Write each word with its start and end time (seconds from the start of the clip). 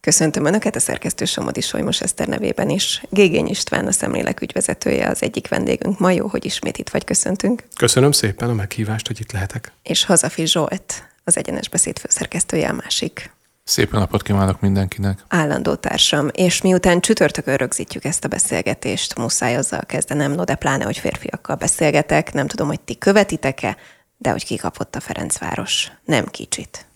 Köszöntöm 0.00 0.44
Önöket 0.44 0.76
a 0.76 0.80
szerkesztő 0.80 1.24
Somodi 1.24 1.60
Solymos 1.60 2.00
Eszter 2.00 2.28
nevében 2.28 2.68
is. 2.68 3.02
Gégény 3.10 3.46
István, 3.46 3.86
a 3.86 3.92
szemlélek 3.92 4.40
ügyvezetője, 4.40 5.08
az 5.08 5.22
egyik 5.22 5.48
vendégünk 5.48 5.98
ma 5.98 6.10
jó, 6.10 6.26
hogy 6.26 6.44
ismét 6.44 6.78
itt 6.78 6.88
vagy, 6.88 7.04
köszöntünk. 7.04 7.64
Köszönöm 7.76 8.12
szépen 8.12 8.48
a 8.48 8.54
meghívást, 8.54 9.06
hogy 9.06 9.20
itt 9.20 9.32
lehetek. 9.32 9.72
És 9.82 10.04
Hazafi 10.04 10.46
Zsolt, 10.46 11.08
az 11.24 11.36
egyenes 11.36 11.68
beszéd 11.68 11.98
főszerkesztője 11.98 12.68
a 12.68 12.72
másik. 12.72 13.30
Szép 13.64 13.92
napot 13.92 14.22
kívánok 14.22 14.60
mindenkinek! 14.60 15.24
Állandó 15.28 15.74
társam, 15.74 16.28
és 16.32 16.62
miután 16.62 17.00
csütörtökön 17.00 17.56
rögzítjük 17.56 18.04
ezt 18.04 18.24
a 18.24 18.28
beszélgetést, 18.28 19.18
muszáj 19.18 19.56
azzal 19.56 19.82
kezdenem, 19.86 20.32
no 20.32 20.44
de 20.44 20.54
pláne, 20.54 20.84
hogy 20.84 20.98
férfiakkal 20.98 21.56
beszélgetek, 21.56 22.32
nem 22.32 22.46
tudom, 22.46 22.66
hogy 22.66 22.80
ti 22.80 22.98
követitek-e, 22.98 23.76
de 24.16 24.30
hogy 24.30 24.44
kikapott 24.44 24.94
a 24.94 25.00
Ferencváros. 25.00 25.90
Nem 26.04 26.26
kicsit. 26.26 26.86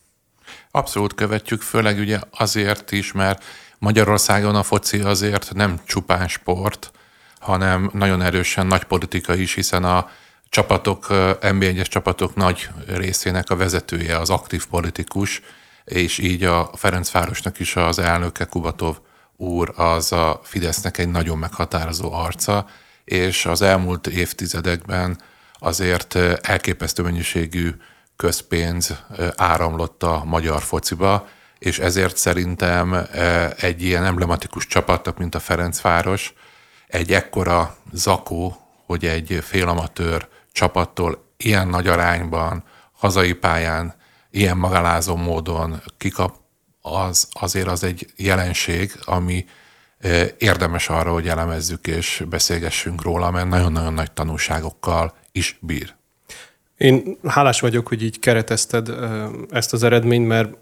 Abszolút 0.74 1.14
követjük, 1.14 1.62
főleg 1.62 1.98
ugye 1.98 2.20
azért 2.30 2.92
is, 2.92 3.12
mert 3.12 3.44
Magyarországon 3.78 4.54
a 4.54 4.62
foci 4.62 5.00
azért 5.00 5.54
nem 5.54 5.80
csupán 5.84 6.28
sport, 6.28 6.90
hanem 7.40 7.90
nagyon 7.92 8.22
erősen 8.22 8.66
nagy 8.66 8.84
politika 8.84 9.34
is, 9.34 9.54
hiszen 9.54 9.84
a 9.84 10.10
csapatok, 10.48 11.06
NB1-es 11.40 11.86
csapatok 11.86 12.34
nagy 12.34 12.68
részének 12.86 13.50
a 13.50 13.56
vezetője 13.56 14.18
az 14.18 14.30
aktív 14.30 14.66
politikus, 14.66 15.40
és 15.84 16.18
így 16.18 16.44
a 16.44 16.70
Ferencvárosnak 16.74 17.58
is 17.58 17.76
az 17.76 17.98
elnöke 17.98 18.44
Kubatov 18.44 18.96
úr 19.36 19.72
az 19.76 20.12
a 20.12 20.40
Fidesznek 20.42 20.98
egy 20.98 21.08
nagyon 21.08 21.38
meghatározó 21.38 22.12
arca, 22.12 22.66
és 23.04 23.46
az 23.46 23.62
elmúlt 23.62 24.06
évtizedekben 24.06 25.20
azért 25.58 26.14
elképesztő 26.40 27.02
mennyiségű 27.02 27.70
közpénz 28.16 28.94
áramlott 29.36 30.02
a 30.02 30.22
magyar 30.24 30.62
fociba, 30.62 31.28
és 31.58 31.78
ezért 31.78 32.16
szerintem 32.16 33.06
egy 33.56 33.82
ilyen 33.82 34.04
emblematikus 34.04 34.66
csapatnak, 34.66 35.18
mint 35.18 35.34
a 35.34 35.40
Ferencváros, 35.40 36.34
egy 36.86 37.12
ekkora 37.12 37.76
zakó, 37.92 38.56
hogy 38.86 39.04
egy 39.06 39.38
félamatőr 39.42 40.28
csapattól 40.52 41.24
ilyen 41.36 41.68
nagy 41.68 41.86
arányban, 41.86 42.64
hazai 42.92 43.32
pályán, 43.32 43.94
ilyen 44.30 44.56
magalázó 44.56 45.16
módon 45.16 45.82
kikap, 45.98 46.36
az 46.80 47.28
azért 47.32 47.68
az 47.68 47.84
egy 47.84 48.12
jelenség, 48.16 48.92
ami 49.04 49.44
érdemes 50.38 50.88
arra, 50.88 51.12
hogy 51.12 51.28
elemezzük 51.28 51.86
és 51.86 52.24
beszélgessünk 52.28 53.02
róla, 53.02 53.30
mert 53.30 53.48
nagyon-nagyon 53.48 53.94
nagy 53.94 54.12
tanulságokkal 54.12 55.14
is 55.32 55.58
bír. 55.60 55.94
Én 56.82 57.18
hálás 57.24 57.60
vagyok, 57.60 57.88
hogy 57.88 58.02
így 58.02 58.18
keretezted 58.18 58.92
ezt 59.50 59.72
az 59.72 59.82
eredményt, 59.82 60.26
mert 60.26 60.54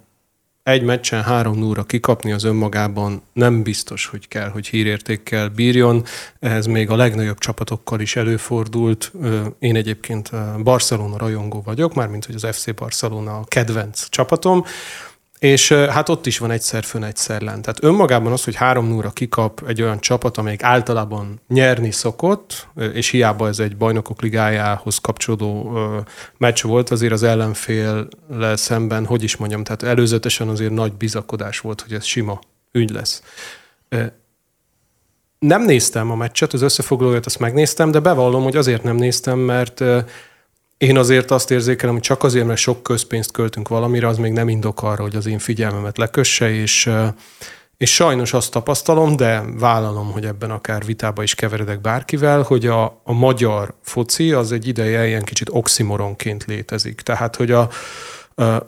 egy 0.63 0.83
meccsen 0.83 1.23
három 1.23 1.59
núra 1.59 1.83
kikapni 1.83 2.33
az 2.33 2.45
önmagában 2.45 3.23
nem 3.33 3.63
biztos, 3.63 4.07
hogy 4.07 4.29
kell, 4.29 4.49
hogy 4.49 4.67
hírértékkel 4.67 5.49
bírjon. 5.49 6.05
Ez 6.39 6.67
még 6.67 6.91
a 6.91 6.97
legnagyobb 6.97 7.39
csapatokkal 7.39 8.01
is 8.01 8.17
előfordult. 8.17 9.13
Én 9.59 9.77
egyébként 9.77 10.31
Barcelona 10.63 11.17
rajongó 11.17 11.63
vagyok, 11.65 11.95
mármint 11.95 12.25
hogy 12.25 12.35
az 12.35 12.47
FC 12.57 12.75
Barcelona 12.75 13.37
a 13.37 13.45
kedvenc 13.49 14.09
csapatom. 14.09 14.65
És 15.41 15.73
hát 15.73 16.09
ott 16.09 16.27
is 16.27 16.39
van 16.39 16.51
egyszer 16.51 16.85
fön, 16.85 17.03
egyszer 17.03 17.41
lent. 17.41 17.61
Tehát 17.61 17.85
önmagában 17.85 18.33
az, 18.33 18.45
hogy 18.45 18.55
három 18.55 18.89
núra 18.89 19.11
kikap 19.11 19.63
egy 19.67 19.83
olyan 19.83 20.01
csapat, 20.01 20.37
amelyik 20.37 20.63
általában 20.63 21.41
nyerni 21.49 21.91
szokott, 21.91 22.69
és 22.93 23.09
hiába 23.09 23.49
ez 23.49 23.59
egy 23.59 23.77
bajnokok 23.77 24.23
ligájához 24.23 24.99
kapcsolódó 24.99 25.79
meccs 26.39 26.63
volt, 26.63 26.91
azért 26.91 27.13
az 27.13 27.23
ellenfél 27.23 28.09
szemben, 28.55 29.07
hogy 29.07 29.23
is 29.23 29.37
mondjam, 29.37 29.65
tehát 29.65 29.83
előzetesen 29.83 30.49
azért 30.49 30.73
nagy 30.73 30.93
bizakodás 30.93 31.61
volt, 31.61 31.81
hogy 31.81 31.93
ez 31.93 32.05
sima 32.05 32.41
ügy 32.73 32.91
lesz. 32.91 33.23
Nem 35.39 35.63
néztem 35.63 36.11
a 36.11 36.17
meccset, 36.17 36.53
az 36.53 36.63
összefoglalóját 36.63 37.27
azt 37.27 37.39
megnéztem, 37.39 37.91
de 37.91 37.99
bevallom, 37.99 38.43
hogy 38.43 38.57
azért 38.57 38.83
nem 38.83 38.97
néztem, 38.97 39.39
mert 39.39 39.85
én 40.81 40.99
azért 40.99 41.31
azt 41.31 41.51
érzékelem, 41.51 41.95
hogy 41.95 42.03
csak 42.03 42.23
azért, 42.23 42.47
mert 42.47 42.59
sok 42.59 42.83
közpénzt 42.83 43.31
költünk 43.31 43.69
valamire, 43.69 44.07
az 44.07 44.19
még 44.19 44.33
nem 44.33 44.49
indok 44.49 44.83
arra, 44.83 45.03
hogy 45.03 45.17
az 45.17 45.27
én 45.27 45.39
figyelmemet 45.39 45.99
lekösse, 45.99 46.51
és, 46.51 46.91
és 47.77 47.95
sajnos 47.95 48.33
azt 48.33 48.51
tapasztalom, 48.51 49.17
de 49.17 49.43
vállalom, 49.59 50.13
hogy 50.13 50.25
ebben 50.25 50.51
akár 50.51 50.85
vitába 50.85 51.23
is 51.23 51.35
keveredek 51.35 51.81
bárkivel, 51.81 52.43
hogy 52.43 52.67
a, 52.67 53.01
a 53.05 53.13
magyar 53.13 53.75
foci 53.83 54.33
az 54.33 54.53
egy 54.53 54.69
ideje 54.69 55.07
ilyen 55.07 55.23
kicsit 55.23 55.49
oximoronként 55.53 56.45
létezik. 56.45 57.01
Tehát, 57.01 57.37
hogy 57.37 57.51
a, 57.51 57.69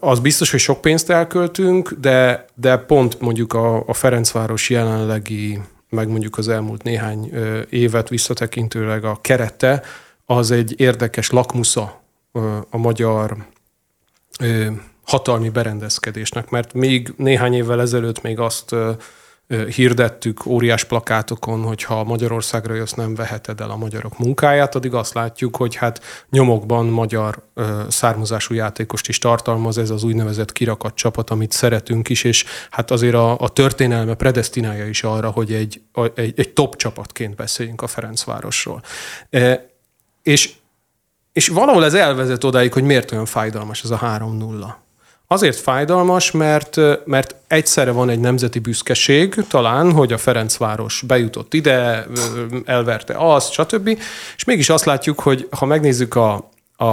az 0.00 0.20
biztos, 0.20 0.50
hogy 0.50 0.60
sok 0.60 0.80
pénzt 0.80 1.10
elköltünk, 1.10 1.92
de, 2.00 2.44
de 2.54 2.76
pont 2.76 3.20
mondjuk 3.20 3.52
a, 3.52 3.86
a 3.86 3.94
Ferencváros 3.94 4.70
jelenlegi, 4.70 5.60
meg 5.88 6.08
mondjuk 6.08 6.38
az 6.38 6.48
elmúlt 6.48 6.82
néhány 6.82 7.32
évet 7.70 8.08
visszatekintőleg 8.08 9.04
a 9.04 9.18
kerete, 9.20 9.82
az 10.26 10.50
egy 10.50 10.80
érdekes 10.80 11.30
lakmusza 11.30 12.00
a 12.70 12.76
magyar 12.76 13.36
hatalmi 15.04 15.48
berendezkedésnek, 15.48 16.50
mert 16.50 16.72
még 16.72 17.12
néhány 17.16 17.54
évvel 17.54 17.80
ezelőtt 17.80 18.22
még 18.22 18.38
azt 18.38 18.74
hirdettük 19.74 20.46
óriás 20.46 20.84
plakátokon, 20.84 21.62
hogy 21.62 21.82
ha 21.82 22.04
Magyarországra 22.04 22.74
jössz, 22.74 22.92
nem 22.92 23.14
veheted 23.14 23.60
el 23.60 23.70
a 23.70 23.76
magyarok 23.76 24.18
munkáját, 24.18 24.74
addig 24.74 24.94
azt 24.94 25.14
látjuk, 25.14 25.56
hogy 25.56 25.74
hát 25.74 26.00
nyomokban 26.30 26.86
magyar 26.86 27.42
származású 27.88 28.54
játékost 28.54 29.08
is 29.08 29.18
tartalmaz 29.18 29.78
ez 29.78 29.90
az 29.90 30.02
úgynevezett 30.02 30.52
kirakat 30.52 30.94
csapat, 30.94 31.30
amit 31.30 31.52
szeretünk 31.52 32.08
is, 32.08 32.24
és 32.24 32.44
hát 32.70 32.90
azért 32.90 33.14
a, 33.14 33.38
a 33.38 33.48
történelme 33.48 34.14
predestinálja 34.14 34.86
is 34.86 35.02
arra, 35.02 35.30
hogy 35.30 35.52
egy, 35.52 35.82
egy, 36.14 36.34
egy 36.36 36.52
top 36.52 36.76
csapatként 36.76 37.36
beszéljünk 37.36 37.82
a 37.82 37.86
Ferencvárosról. 37.86 38.82
E, 39.30 39.70
és 40.22 40.52
és 41.32 41.48
valahol 41.48 41.84
ez 41.84 41.94
elvezet 41.94 42.44
odáig, 42.44 42.72
hogy 42.72 42.82
miért 42.82 43.12
olyan 43.12 43.26
fájdalmas 43.26 43.82
ez 43.82 43.90
a 43.90 43.98
3-0. 43.98 44.72
Azért 45.26 45.56
fájdalmas, 45.56 46.30
mert, 46.30 46.76
mert 47.04 47.34
egyszerre 47.46 47.90
van 47.90 48.08
egy 48.08 48.20
nemzeti 48.20 48.58
büszkeség, 48.58 49.34
talán, 49.48 49.92
hogy 49.92 50.12
a 50.12 50.18
Ferencváros 50.18 51.02
bejutott 51.06 51.54
ide, 51.54 52.06
elverte 52.64 53.14
azt, 53.16 53.52
stb. 53.52 53.98
És 54.36 54.44
mégis 54.44 54.68
azt 54.68 54.84
látjuk, 54.84 55.20
hogy 55.20 55.48
ha 55.50 55.66
megnézzük 55.66 56.14
a, 56.14 56.50
a, 56.76 56.84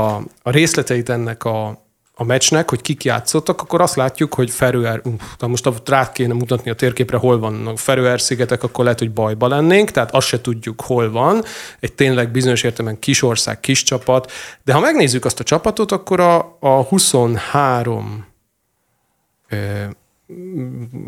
a 0.42 0.52
részleteit 0.52 1.10
ennek 1.10 1.44
a, 1.44 1.82
a 2.20 2.24
meccsnek, 2.24 2.70
hogy 2.70 2.82
kik 2.82 3.04
játszottak, 3.04 3.62
akkor 3.62 3.82
azt 3.82 3.96
látjuk, 3.96 4.34
hogy 4.34 4.50
Ferőer, 4.50 5.02
uh, 5.40 5.50
most 5.50 5.70
rá 5.86 6.12
kéne 6.12 6.34
mutatni 6.34 6.72
a 6.72 6.74
térképre, 6.76 7.18
hol 7.18 7.40
vannak 7.40 7.78
Ferőer 7.78 8.22
szigetek, 8.22 8.64
akkor 8.64 8.84
lehet, 8.84 9.00
hogy 9.00 9.12
bajba 9.12 9.48
lennénk, 9.48 9.92
tehát 9.92 10.14
azt 10.14 10.28
se 10.28 10.42
tudjuk, 10.42 10.82
hol 10.82 11.12
van. 11.12 11.44
Egy 11.80 11.94
tényleg 11.94 12.32
bizonyos 12.32 12.64
értelemben 12.64 13.00
kis 13.00 13.22
ország, 13.22 13.60
kis 13.60 13.84
csapat. 13.84 14.32
De 14.64 14.74
ha 14.74 14.80
megnézzük 14.80 15.26
azt 15.26 15.40
a 15.40 15.44
csapatot, 15.44 15.92
akkor 15.92 16.20
a, 16.20 16.58
a 16.60 16.84
23 16.84 18.26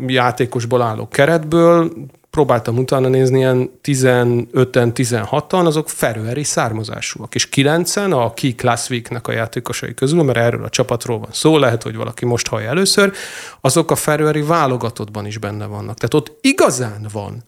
játékosból 0.06 0.82
álló 0.82 1.08
keretből 1.08 1.92
próbáltam 2.32 2.78
utána 2.78 3.08
nézni, 3.08 3.38
ilyen 3.38 3.70
15-en, 3.82 4.90
16-an, 4.94 5.66
azok 5.66 5.88
ferőeri 5.88 6.44
származásúak, 6.44 7.34
és 7.34 7.48
9-en 7.54 8.12
a 8.12 8.34
Key 8.34 8.54
Class 8.54 8.90
Week-nek 8.90 9.26
a 9.28 9.32
játékosai 9.32 9.94
közül, 9.94 10.22
mert 10.22 10.38
erről 10.38 10.64
a 10.64 10.68
csapatról 10.68 11.18
van 11.18 11.28
szó, 11.32 11.58
lehet, 11.58 11.82
hogy 11.82 11.96
valaki 11.96 12.24
most 12.24 12.48
hallja 12.48 12.68
először, 12.68 13.12
azok 13.60 13.90
a 13.90 13.94
ferőeri 13.94 14.42
válogatottban 14.42 15.26
is 15.26 15.38
benne 15.38 15.66
vannak. 15.66 15.96
Tehát 15.96 16.14
ott 16.14 16.38
igazán 16.40 17.06
van 17.12 17.44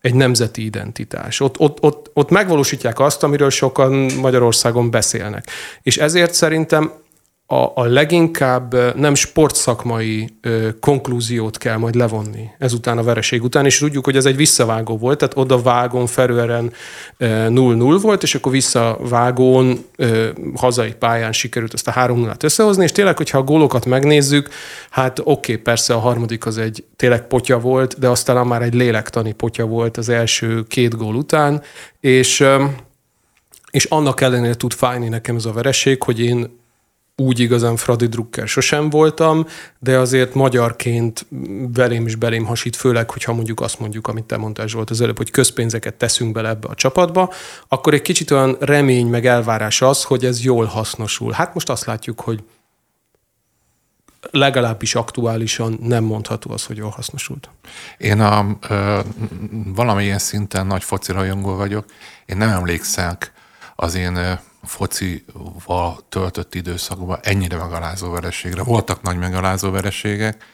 egy 0.00 0.14
nemzeti 0.14 0.64
identitás. 0.64 1.40
Ott, 1.40 1.58
ott, 1.58 1.82
ott, 1.82 2.10
ott 2.12 2.30
megvalósítják 2.30 3.00
azt, 3.00 3.22
amiről 3.22 3.50
sokan 3.50 3.92
Magyarországon 4.20 4.90
beszélnek. 4.90 5.46
És 5.82 5.96
ezért 5.96 6.34
szerintem 6.34 6.92
a, 7.50 7.72
a 7.74 7.84
leginkább 7.84 8.96
nem 8.96 9.14
sportszakmai 9.14 10.28
ö, 10.40 10.68
konklúziót 10.80 11.58
kell 11.58 11.76
majd 11.76 11.94
levonni 11.94 12.50
ezután 12.58 12.98
a 12.98 13.02
vereség 13.02 13.42
után, 13.42 13.64
és 13.64 13.78
tudjuk, 13.78 14.04
hogy 14.04 14.16
ez 14.16 14.26
egy 14.26 14.36
visszavágó 14.36 14.96
volt, 14.96 15.18
tehát 15.18 15.36
oda 15.36 15.62
vágón 15.62 16.06
felően 16.06 16.72
0-0 17.18 17.98
volt, 18.02 18.22
és 18.22 18.34
akkor 18.34 18.52
visszavágón 18.52 19.78
ö, 19.96 20.28
hazai 20.54 20.94
pályán 20.94 21.32
sikerült 21.32 21.74
ezt 21.74 21.88
a 21.88 21.90
3 21.90 22.18
0 22.20 22.34
összehozni, 22.40 22.82
és 22.82 22.92
tényleg, 22.92 23.16
hogyha 23.16 23.38
a 23.38 23.42
gólokat 23.42 23.86
megnézzük, 23.86 24.48
hát 24.90 25.18
oké, 25.18 25.30
okay, 25.30 25.56
persze 25.56 25.94
a 25.94 25.98
harmadik 25.98 26.46
az 26.46 26.58
egy 26.58 26.84
tényleg 26.96 27.26
potya 27.26 27.58
volt, 27.58 27.98
de 27.98 28.08
aztán 28.08 28.46
már 28.46 28.62
egy 28.62 28.74
lélektani 28.74 29.32
potya 29.32 29.64
volt 29.64 29.96
az 29.96 30.08
első 30.08 30.62
két 30.62 30.96
gól 30.96 31.14
után, 31.14 31.62
és 32.00 32.44
és 33.70 33.84
annak 33.84 34.20
ellenére 34.20 34.54
tud 34.54 34.72
fájni 34.72 35.08
nekem 35.08 35.36
ez 35.36 35.44
a 35.44 35.52
vereség, 35.52 36.02
hogy 36.02 36.20
én 36.20 36.58
úgy 37.20 37.38
igazán 37.38 37.76
Fradi 37.76 38.06
Drucker 38.06 38.48
sosem 38.48 38.90
voltam, 38.90 39.46
de 39.78 39.98
azért 39.98 40.34
magyarként 40.34 41.26
belém 41.72 42.06
is 42.06 42.14
belém 42.14 42.44
hasít, 42.44 42.76
főleg, 42.76 43.10
hogyha 43.10 43.32
mondjuk 43.32 43.60
azt 43.60 43.78
mondjuk, 43.78 44.06
amit 44.08 44.24
te 44.24 44.36
mondtál 44.36 44.66
Zsolt 44.66 44.90
az 44.90 45.00
előbb, 45.00 45.16
hogy 45.16 45.30
közpénzeket 45.30 45.94
teszünk 45.94 46.32
bele 46.32 46.48
ebbe 46.48 46.68
a 46.68 46.74
csapatba, 46.74 47.32
akkor 47.68 47.94
egy 47.94 48.02
kicsit 48.02 48.30
olyan 48.30 48.56
remény 48.60 49.06
meg 49.06 49.26
elvárás 49.26 49.82
az, 49.82 50.04
hogy 50.04 50.24
ez 50.24 50.42
jól 50.42 50.64
hasznosul. 50.64 51.32
Hát 51.32 51.54
most 51.54 51.70
azt 51.70 51.84
látjuk, 51.84 52.20
hogy 52.20 52.42
legalábbis 54.30 54.94
aktuálisan 54.94 55.78
nem 55.82 56.04
mondható 56.04 56.50
az, 56.50 56.64
hogy 56.64 56.76
jól 56.76 56.90
hasznosult. 56.90 57.50
Én 57.98 58.20
a, 58.20 58.58
ö, 58.68 59.00
valamilyen 59.74 60.18
szinten 60.18 60.66
nagy 60.66 60.84
foci 60.84 61.12
rajongó 61.12 61.54
vagyok. 61.54 61.84
Én 62.26 62.36
nem 62.36 62.48
emlékszek 62.48 63.32
az 63.76 63.94
én 63.94 64.38
focival 64.62 66.00
töltött 66.08 66.54
időszakban 66.54 67.18
ennyire 67.22 67.56
megalázó 67.56 68.10
vereségre. 68.10 68.62
Voltak 68.62 69.02
nagy 69.02 69.18
megalázó 69.18 69.70
vereségek, 69.70 70.44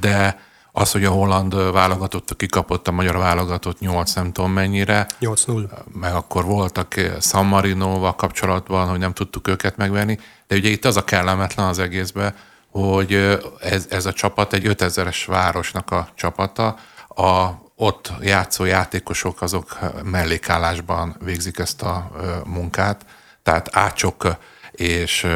de 0.00 0.40
az, 0.72 0.92
hogy 0.92 1.04
a 1.04 1.10
holland 1.10 1.72
válogatott 1.72 2.36
kikapott 2.36 2.88
a 2.88 2.92
magyar 2.92 3.16
válogatott 3.16 3.80
8 3.80 4.12
nem 4.12 4.32
tudom 4.32 4.52
mennyire. 4.52 5.06
8-0. 5.20 5.68
Meg 5.92 6.14
akkor 6.14 6.44
voltak 6.44 6.94
San 7.20 7.46
Marinoval 7.46 8.14
kapcsolatban, 8.14 8.88
hogy 8.88 8.98
nem 8.98 9.12
tudtuk 9.12 9.48
őket 9.48 9.76
megvenni. 9.76 10.18
De 10.46 10.56
ugye 10.56 10.68
itt 10.68 10.84
az 10.84 10.96
a 10.96 11.04
kellemetlen 11.04 11.66
az 11.66 11.78
egészben, 11.78 12.34
hogy 12.70 13.38
ez, 13.60 13.86
ez 13.90 14.06
a 14.06 14.12
csapat 14.12 14.52
egy 14.52 14.62
5000-es 14.66 15.24
városnak 15.26 15.90
a 15.90 16.08
csapata, 16.14 16.76
a 17.08 17.50
ott 17.76 18.12
játszó 18.20 18.64
játékosok 18.64 19.42
azok 19.42 19.78
mellékállásban 20.04 21.16
végzik 21.24 21.58
ezt 21.58 21.82
a 21.82 22.10
munkát, 22.44 23.06
tehát 23.46 23.68
ácsok 23.72 24.36
és 24.70 25.26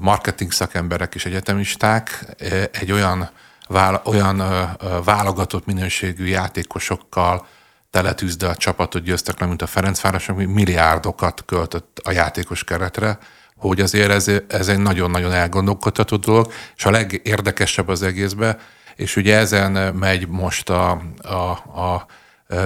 marketing 0.00 0.52
szakemberek 0.52 1.14
és 1.14 1.24
egyetemisták 1.24 2.24
egy 2.72 2.92
olyan, 2.92 3.30
olyan 4.04 4.42
válogatott 5.04 5.66
minőségű 5.66 6.26
játékosokkal 6.26 7.46
teletűzde 7.90 8.46
a 8.46 8.56
csapatot, 8.56 9.02
győztek 9.02 9.40
le, 9.40 9.46
mint 9.46 9.62
a 9.62 9.66
Ferencváros, 9.66 10.28
ami 10.28 10.44
milliárdokat 10.44 11.42
költött 11.46 12.00
a 12.04 12.10
játékos 12.10 12.64
keretre, 12.64 13.18
hogy 13.56 13.80
azért 13.80 14.10
ez, 14.10 14.30
ez 14.48 14.68
egy 14.68 14.78
nagyon-nagyon 14.78 15.32
elgondolkodható 15.32 16.16
dolog, 16.16 16.52
és 16.76 16.84
a 16.84 16.90
legérdekesebb 16.90 17.88
az 17.88 18.02
egészben, 18.02 18.58
és 18.96 19.16
ugye 19.16 19.36
ezen 19.36 19.94
megy 19.94 20.28
most 20.28 20.70
a, 20.70 21.02
a, 21.22 21.34
a 21.80 22.06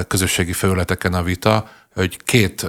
közösségi 0.09 0.53
felületeken 0.53 1.15
a 1.15 1.23
vita, 1.23 1.69
hogy 1.95 2.23
két 2.25 2.67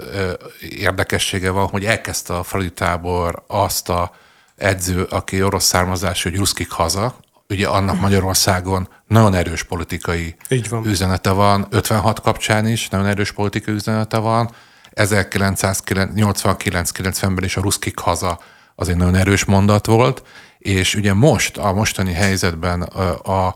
érdekessége 0.69 1.50
van, 1.50 1.68
hogy 1.68 1.86
elkezdte 1.86 2.36
a 2.36 2.44
Fradi 2.44 2.71
tábor 2.71 3.44
azt 3.48 3.89
a 3.89 4.12
edző, 4.56 5.04
aki 5.04 5.44
orosz 5.44 5.66
származású, 5.66 6.30
hogy 6.30 6.38
ruszkik 6.38 6.71
haza, 6.71 7.16
ugye 7.50 7.68
annak 7.68 8.00
Magyarországon 8.00 8.89
nagyon 9.07 9.33
erős 9.33 9.63
politikai 9.63 10.36
van. 10.69 10.86
üzenete 10.86 11.31
van, 11.31 11.68
56 11.69 12.21
kapcsán 12.21 12.68
is 12.68 12.89
nagyon 12.89 13.06
erős 13.06 13.31
politikai 13.31 13.74
üzenete 13.74 14.18
van, 14.18 14.51
1989-90-ben 14.95 17.44
is 17.44 17.57
a 17.57 17.62
ruszkik 17.62 18.00
haza 18.00 18.39
az 18.75 18.89
egy 18.89 18.98
nagyon 18.98 19.15
erős 19.15 19.45
mondat 19.45 19.86
volt, 19.86 20.24
és 20.57 20.95
ugye 20.95 21.13
most, 21.13 21.57
a 21.57 21.74
mostani 21.74 22.13
helyzetben 22.13 22.81
a, 22.81 23.19
a, 23.24 23.56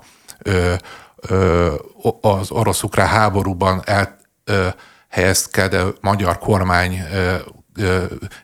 a, 2.02 2.28
az 2.28 2.52
orosz-ukrán 2.52 3.08
háborúban 3.08 3.82
el, 3.86 4.18
helyezkedő 5.14 5.94
magyar 6.02 6.40
kormány 6.40 7.04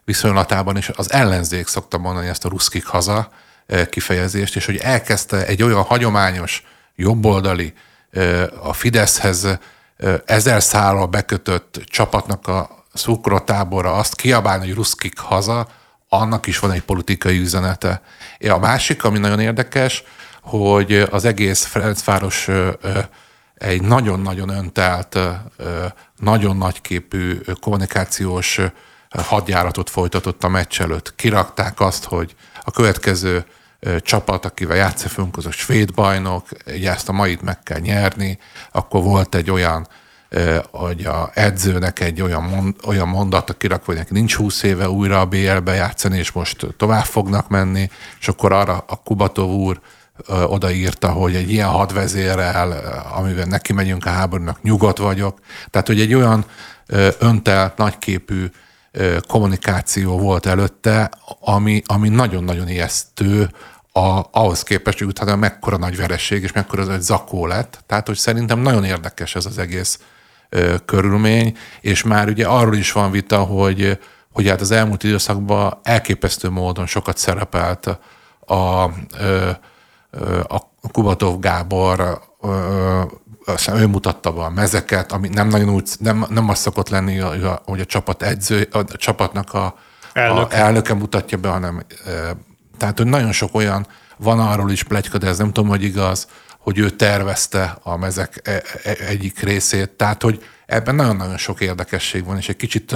viszonylatában 0.05 0.77
is 0.77 0.89
az 0.89 1.11
ellenzék 1.11 1.67
szokta 1.67 1.97
mondani 1.97 2.27
ezt 2.27 2.45
a 2.45 2.49
ruszkik 2.49 2.85
haza 2.85 3.31
kifejezést, 3.89 4.55
és 4.55 4.65
hogy 4.65 4.77
elkezdte 4.77 5.45
egy 5.45 5.63
olyan 5.63 5.81
hagyományos 5.81 6.63
jobboldali 6.95 7.73
a 8.61 8.73
Fideszhez 8.73 9.47
ezer 10.25 10.63
szállal 10.63 11.07
bekötött 11.07 11.81
csapatnak 11.85 12.47
a 12.47 12.85
szukrotábora 12.93 13.93
azt 13.93 14.15
kiabálni, 14.15 14.65
hogy 14.65 14.75
ruszkik 14.75 15.19
haza, 15.19 15.67
annak 16.09 16.47
is 16.47 16.59
van 16.59 16.71
egy 16.71 16.83
politikai 16.83 17.39
üzenete. 17.39 18.01
A 18.49 18.57
másik, 18.57 19.03
ami 19.03 19.17
nagyon 19.17 19.39
érdekes, 19.39 20.03
hogy 20.41 21.07
az 21.11 21.25
egész 21.25 21.65
Ferencváros 21.65 22.49
egy 23.59 23.81
nagyon-nagyon 23.81 24.49
öntelt, 24.49 25.19
nagyon 26.19 26.57
nagyképű 26.57 27.39
kommunikációs 27.61 28.59
hadjáratot 29.09 29.89
folytatott 29.89 30.43
a 30.43 30.47
meccs 30.47 30.81
előtt. 30.81 31.15
Kirakták 31.15 31.79
azt, 31.79 32.03
hogy 32.03 32.35
a 32.63 32.71
következő 32.71 33.45
csapat, 34.01 34.45
akivel 34.45 34.77
játszani 34.77 35.13
fogunk, 35.13 35.37
az 35.37 35.45
a 35.45 35.51
svéd 35.51 35.93
bajnok, 35.93 36.47
ugye 36.67 36.91
ezt 36.91 37.09
a 37.09 37.11
mait 37.11 37.41
meg 37.41 37.63
kell 37.63 37.79
nyerni, 37.79 38.39
akkor 38.71 39.03
volt 39.03 39.35
egy 39.35 39.51
olyan 39.51 39.87
hogy 40.71 41.05
a 41.05 41.31
edzőnek 41.33 41.99
egy 41.99 42.21
olyan, 42.21 42.43
mond, 42.43 42.75
olyan 42.85 43.07
mondat, 43.07 43.57
kirakva, 43.57 43.85
hogy 43.85 43.95
neki 43.95 44.13
nincs 44.13 44.35
20 44.35 44.63
éve 44.63 44.89
újra 44.89 45.19
a 45.19 45.25
BL-be 45.25 45.73
játszani, 45.73 46.17
és 46.17 46.31
most 46.31 46.65
tovább 46.77 47.05
fognak 47.05 47.47
menni, 47.47 47.89
és 48.19 48.27
akkor 48.27 48.51
arra 48.51 48.83
a 48.87 48.95
Kubatov 48.95 49.49
úr 49.49 49.79
odaírta, 50.27 51.09
hogy 51.09 51.35
egy 51.35 51.51
ilyen 51.51 51.67
hadvezérrel, 51.67 52.71
amivel 53.15 53.45
neki 53.45 53.73
megyünk 53.73 54.05
a 54.05 54.09
háborúnak, 54.09 54.61
nyugodt 54.61 54.97
vagyok. 54.97 55.39
Tehát, 55.69 55.87
hogy 55.87 55.99
egy 55.99 56.13
olyan 56.13 56.45
öntelt, 57.19 57.77
nagyképű 57.77 58.45
kommunikáció 59.27 60.17
volt 60.17 60.45
előtte, 60.45 61.11
ami, 61.39 61.81
ami 61.85 62.09
nagyon-nagyon 62.09 62.67
ijesztő 62.67 63.49
a, 63.91 64.21
ahhoz 64.31 64.63
képest, 64.63 64.97
hogy 64.97 65.07
utána 65.07 65.35
mekkora 65.35 65.77
nagy 65.77 65.97
vereség, 65.97 66.43
és 66.43 66.51
mekkora 66.51 66.93
egy 66.93 67.01
zakó 67.01 67.45
lett. 67.45 67.83
Tehát, 67.85 68.07
hogy 68.07 68.17
szerintem 68.17 68.59
nagyon 68.59 68.83
érdekes 68.83 69.35
ez 69.35 69.45
az 69.45 69.57
egész 69.57 69.99
ö, 70.49 70.75
körülmény, 70.85 71.57
és 71.81 72.03
már 72.03 72.27
ugye 72.27 72.45
arról 72.45 72.75
is 72.75 72.91
van 72.91 73.11
vita, 73.11 73.39
hogy, 73.39 73.99
hogy 74.31 74.47
hát 74.47 74.61
az 74.61 74.71
elmúlt 74.71 75.03
időszakban 75.03 75.79
elképesztő 75.83 76.49
módon 76.49 76.85
sokat 76.85 77.17
szerepelt 77.17 77.99
a, 78.45 78.89
ö, 79.19 79.49
a 80.47 80.59
Kubatov 80.91 81.39
Gábor, 81.39 82.21
aztán 83.45 83.77
ő 83.77 83.87
mutatta 83.87 84.31
be 84.33 84.41
a 84.41 84.49
mezeket, 84.49 85.11
ami 85.11 85.27
nem 85.27 85.47
nagyon 85.47 85.69
úgy, 85.69 85.89
nem, 85.99 86.25
nem 86.29 86.49
az 86.49 86.59
szokott 86.59 86.89
lenni, 86.89 87.17
hogy 87.65 87.79
a 87.79 87.85
csapat 87.85 88.23
edző, 88.23 88.67
a 88.71 88.83
csapatnak 88.83 89.53
a, 89.53 89.75
elnöke. 90.13 90.55
a 90.55 90.59
elnöke 90.59 90.93
mutatja 90.93 91.37
be, 91.37 91.49
hanem 91.49 91.85
tehát, 92.77 92.97
hogy 92.97 93.07
nagyon 93.07 93.31
sok 93.31 93.55
olyan 93.55 93.87
van 94.17 94.39
arról 94.39 94.71
is 94.71 94.83
plegyka, 94.83 95.17
de 95.17 95.27
ez 95.27 95.37
nem 95.37 95.53
tudom, 95.53 95.69
hogy 95.69 95.83
igaz, 95.83 96.27
hogy 96.59 96.77
ő 96.77 96.89
tervezte 96.89 97.77
a 97.83 97.97
mezek 97.97 98.39
e, 98.43 98.51
e, 98.83 98.95
egyik 99.07 99.39
részét. 99.39 99.89
Tehát, 99.89 100.21
hogy 100.21 100.43
ebben 100.65 100.95
nagyon-nagyon 100.95 101.37
sok 101.37 101.61
érdekesség 101.61 102.25
van, 102.25 102.37
és 102.37 102.49
egy 102.49 102.55
kicsit 102.55 102.95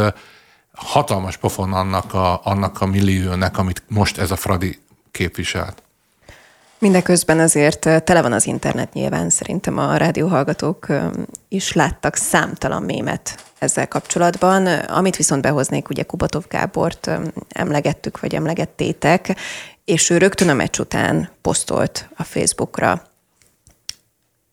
hatalmas 0.73 1.37
pofon 1.37 1.73
annak 1.73 2.13
a, 2.13 2.41
annak 2.43 2.81
a 2.81 2.85
milliónek, 2.85 3.57
amit 3.57 3.83
most 3.87 4.17
ez 4.17 4.31
a 4.31 4.35
Fradi 4.35 4.81
képviselt. 5.11 5.82
Mindeközben 6.83 7.39
azért 7.39 7.79
tele 7.79 8.21
van 8.21 8.33
az 8.33 8.47
internet 8.47 8.93
nyilván, 8.93 9.29
szerintem 9.29 9.77
a 9.77 9.97
rádióhallgatók 9.97 10.87
is 11.47 11.73
láttak 11.73 12.15
számtalan 12.15 12.83
mémet 12.83 13.51
ezzel 13.59 13.87
kapcsolatban. 13.87 14.67
Amit 14.67 15.15
viszont 15.15 15.41
behoznék, 15.41 15.89
ugye 15.89 16.03
Kubatov 16.03 16.43
Gábort 16.47 17.09
emlegettük, 17.49 18.19
vagy 18.19 18.35
emlegettétek, 18.35 19.35
és 19.85 20.09
ő 20.09 20.17
rögtön 20.17 20.49
a 20.49 20.53
meccs 20.53 20.79
után 20.79 21.29
posztolt 21.41 22.09
a 22.15 22.23
Facebookra. 22.23 23.01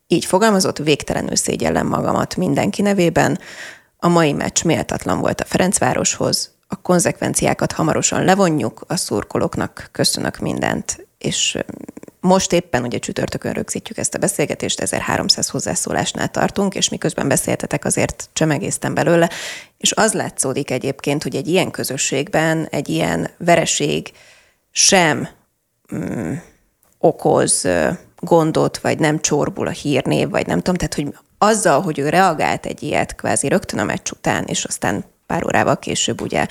Így 0.07 0.25
fogalmazott, 0.25 0.77
végtelenül 0.77 1.35
szégyellem 1.35 1.87
magamat 1.87 2.35
mindenki 2.35 2.81
nevében. 2.81 3.39
A 3.97 4.07
mai 4.07 4.33
meccs 4.33 4.63
méltatlan 4.63 5.19
volt 5.19 5.41
a 5.41 5.45
Ferencvároshoz, 5.45 6.51
a 6.67 6.75
konzekvenciákat 6.75 7.71
hamarosan 7.71 8.23
levonjuk, 8.23 8.83
a 8.87 8.95
szurkolóknak 8.95 9.89
köszönök 9.91 10.39
mindent, 10.39 11.07
és 11.17 11.57
most 12.21 12.53
éppen 12.53 12.83
ugye 12.83 12.97
csütörtökön 12.97 13.53
rögzítjük 13.53 13.97
ezt 13.97 14.15
a 14.15 14.17
beszélgetést, 14.17 14.79
1300 14.79 15.49
hozzászólásnál 15.49 16.27
tartunk, 16.27 16.75
és 16.75 16.89
miközben 16.89 17.27
beszéltetek, 17.27 17.85
azért 17.85 18.29
csemegéztem 18.33 18.93
belőle, 18.93 19.29
és 19.77 19.91
az 19.91 20.13
látszódik 20.13 20.71
egyébként, 20.71 21.23
hogy 21.23 21.35
egy 21.35 21.47
ilyen 21.47 21.71
közösségben 21.71 22.67
egy 22.69 22.89
ilyen 22.89 23.29
vereség 23.37 24.11
sem 24.71 25.27
mm, 25.95 26.33
okoz 26.97 27.67
gondot, 28.19 28.77
vagy 28.77 28.99
nem 28.99 29.19
csorbul 29.19 29.67
a 29.67 29.71
hírnév, 29.71 30.29
vagy 30.29 30.47
nem 30.47 30.57
tudom, 30.57 30.75
tehát 30.75 30.93
hogy 30.93 31.13
azzal, 31.37 31.81
hogy 31.81 31.99
ő 31.99 32.09
reagált 32.09 32.65
egy 32.65 32.83
ilyet 32.83 33.15
kvázi 33.15 33.47
rögtön 33.47 33.79
a 33.79 33.83
meccs 33.83 34.11
után, 34.11 34.43
és 34.45 34.63
aztán 34.63 35.05
pár 35.25 35.45
órával 35.45 35.79
később 35.79 36.21
ugye 36.21 36.47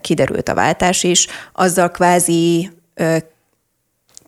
kiderült 0.00 0.48
a 0.48 0.54
váltás 0.54 1.02
is, 1.02 1.26
azzal 1.52 1.90
kvázi 1.90 2.70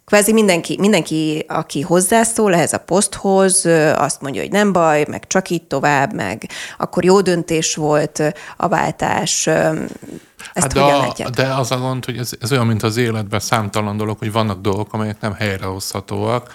kvázi 0.05 0.33
mindenki, 0.33 0.77
mindenki, 0.81 1.45
aki 1.49 1.81
hozzászól 1.81 2.55
ehhez 2.55 2.73
a 2.73 2.79
poszthoz, 2.79 3.67
azt 3.95 4.21
mondja, 4.21 4.41
hogy 4.41 4.51
nem 4.51 4.73
baj, 4.73 5.05
meg 5.09 5.27
csak 5.27 5.51
így 5.51 5.63
tovább, 5.63 6.15
meg 6.15 6.49
akkor 6.79 7.05
jó 7.05 7.21
döntés 7.21 7.75
volt 7.75 8.35
a 8.57 8.69
váltás. 8.69 9.47
Ezt 9.47 10.73
hát 10.73 10.73
de, 10.73 10.83
a, 10.83 11.31
de 11.31 11.55
az 11.55 11.71
a 11.71 11.79
gond, 11.79 12.05
hogy 12.05 12.17
ez, 12.17 12.31
ez 12.41 12.53
olyan, 12.53 12.67
mint 12.67 12.83
az 12.83 12.97
életben 12.97 13.41
számtalan 13.41 13.97
dolog, 13.97 14.19
hogy 14.19 14.33
vannak 14.33 14.61
dolgok, 14.61 14.93
amelyek 14.93 15.21
nem 15.21 15.33
helyrehozhatóak. 15.33 16.55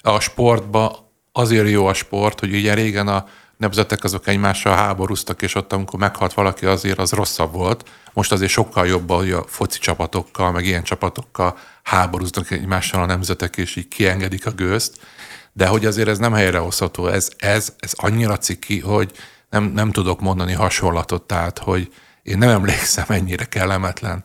A 0.00 0.20
sportban 0.20 0.92
azért 1.32 1.68
jó 1.68 1.86
a 1.86 1.94
sport, 1.94 2.40
hogy 2.40 2.54
ugye 2.54 2.74
régen 2.74 3.08
a 3.08 3.24
nemzetek 3.56 4.04
azok 4.04 4.26
egymással 4.26 4.74
háborúztak, 4.74 5.42
és 5.42 5.54
ott, 5.54 5.72
amikor 5.72 5.98
meghalt 5.98 6.34
valaki, 6.34 6.66
azért 6.66 6.98
az 6.98 7.12
rosszabb 7.12 7.52
volt. 7.52 7.88
Most 8.12 8.32
azért 8.32 8.50
sokkal 8.50 8.86
jobb, 8.86 9.10
hogy 9.10 9.30
a 9.30 9.44
foci 9.46 9.78
csapatokkal, 9.78 10.52
meg 10.52 10.64
ilyen 10.64 10.82
csapatokkal 10.82 11.56
háborúznak 11.88 12.50
egymással 12.50 13.02
a 13.02 13.06
nemzetek, 13.06 13.56
és 13.56 13.76
így 13.76 13.88
kiengedik 13.88 14.46
a 14.46 14.50
gőzt. 14.50 14.98
De 15.52 15.66
hogy 15.66 15.86
azért 15.86 16.08
ez 16.08 16.18
nem 16.18 16.32
helyrehozható, 16.32 17.06
ez, 17.06 17.30
ez, 17.36 17.72
ez 17.78 17.92
annyira 17.96 18.36
ciki, 18.36 18.80
hogy 18.80 19.12
nem, 19.50 19.64
nem 19.64 19.90
tudok 19.90 20.20
mondani 20.20 20.52
hasonlatot, 20.52 21.22
tehát, 21.22 21.58
hogy 21.58 21.92
én 22.22 22.38
nem 22.38 22.48
emlékszem 22.48 23.04
ennyire 23.08 23.44
kellemetlen, 23.44 24.24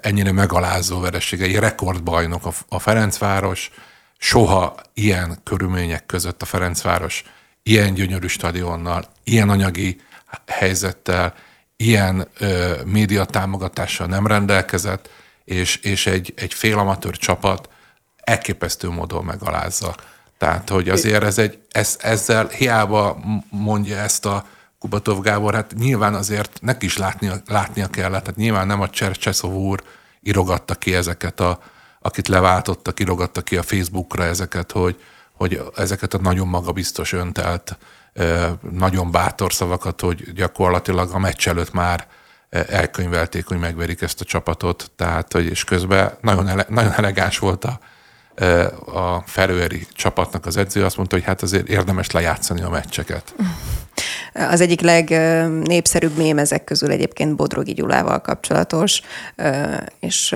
ennyire 0.00 0.32
megalázó 0.32 1.00
vereség. 1.00 1.42
Egy 1.42 1.56
rekordbajnok 1.56 2.46
a, 2.46 2.52
a 2.68 2.78
Ferencváros, 2.78 3.70
soha 4.18 4.74
ilyen 4.94 5.38
körülmények 5.44 6.06
között 6.06 6.42
a 6.42 6.46
Ferencváros 6.46 7.24
ilyen 7.62 7.94
gyönyörű 7.94 8.26
stadionnal, 8.26 9.04
ilyen 9.24 9.48
anyagi 9.48 10.00
helyzettel, 10.46 11.34
ilyen 11.76 12.28
ö, 12.38 12.74
média 12.84 13.24
támogatással 13.24 14.06
nem 14.06 14.26
rendelkezett, 14.26 15.08
és, 15.52 15.76
és 15.76 16.06
egy, 16.06 16.32
egy 16.36 16.54
félamatőr 16.54 17.16
csapat 17.16 17.68
elképesztő 18.16 18.88
módon 18.88 19.24
megalázza. 19.24 19.94
Tehát, 20.38 20.68
hogy 20.68 20.88
azért 20.88 21.22
ez 21.22 21.38
egy, 21.38 21.58
ez, 21.70 21.96
ezzel 22.00 22.46
hiába 22.46 23.18
mondja 23.50 23.96
ezt 23.96 24.26
a 24.26 24.46
Kubatov 24.78 25.20
Gábor, 25.20 25.54
hát 25.54 25.74
nyilván 25.74 26.14
azért 26.14 26.58
neki 26.60 26.86
is 26.86 26.96
látnia, 26.96 27.34
látnia 27.46 27.86
kellett, 27.86 28.22
tehát 28.22 28.36
nyilván 28.36 28.66
nem 28.66 28.80
a 28.80 28.90
Csercseszov 28.90 29.52
úr 29.52 29.82
irogatta 30.20 30.74
ki 30.74 30.94
ezeket 30.94 31.40
a, 31.40 31.58
akit 32.00 32.28
leváltottak, 32.28 33.00
irogatta 33.00 33.42
ki 33.42 33.56
a 33.56 33.62
Facebookra 33.62 34.24
ezeket, 34.24 34.72
hogy, 34.72 35.02
hogy 35.32 35.62
ezeket 35.76 36.14
a 36.14 36.18
nagyon 36.18 36.48
magabiztos 36.48 37.12
öntelt, 37.12 37.78
nagyon 38.70 39.10
bátor 39.10 39.52
szavakat, 39.52 40.00
hogy 40.00 40.32
gyakorlatilag 40.32 41.10
a 41.10 41.18
meccs 41.18 41.48
előtt 41.48 41.72
már 41.72 42.06
elkönyvelték, 42.52 43.46
hogy 43.46 43.58
megverik 43.58 44.02
ezt 44.02 44.20
a 44.20 44.24
csapatot, 44.24 44.90
tehát, 44.96 45.32
hogy 45.32 45.46
és 45.46 45.64
közben 45.64 46.12
nagyon, 46.20 46.48
ele, 46.48 46.66
nagyon 46.68 46.92
elegáns 46.92 47.38
volt 47.38 47.64
a, 47.64 47.78
a 48.98 49.22
felőeri 49.26 49.86
csapatnak 49.94 50.46
az 50.46 50.56
edző, 50.56 50.84
azt 50.84 50.96
mondta, 50.96 51.16
hogy 51.16 51.24
hát 51.24 51.42
azért 51.42 51.68
érdemes 51.68 52.10
lejátszani 52.10 52.62
a 52.62 52.68
meccseket. 52.68 53.34
Az 54.32 54.60
egyik 54.60 54.80
legnépszerűbb 54.80 56.16
mém 56.16 56.38
ezek 56.38 56.64
közül 56.64 56.90
egyébként 56.90 57.36
Bodrogi 57.36 57.72
Gyulával 57.72 58.20
kapcsolatos, 58.20 59.00
és 60.00 60.34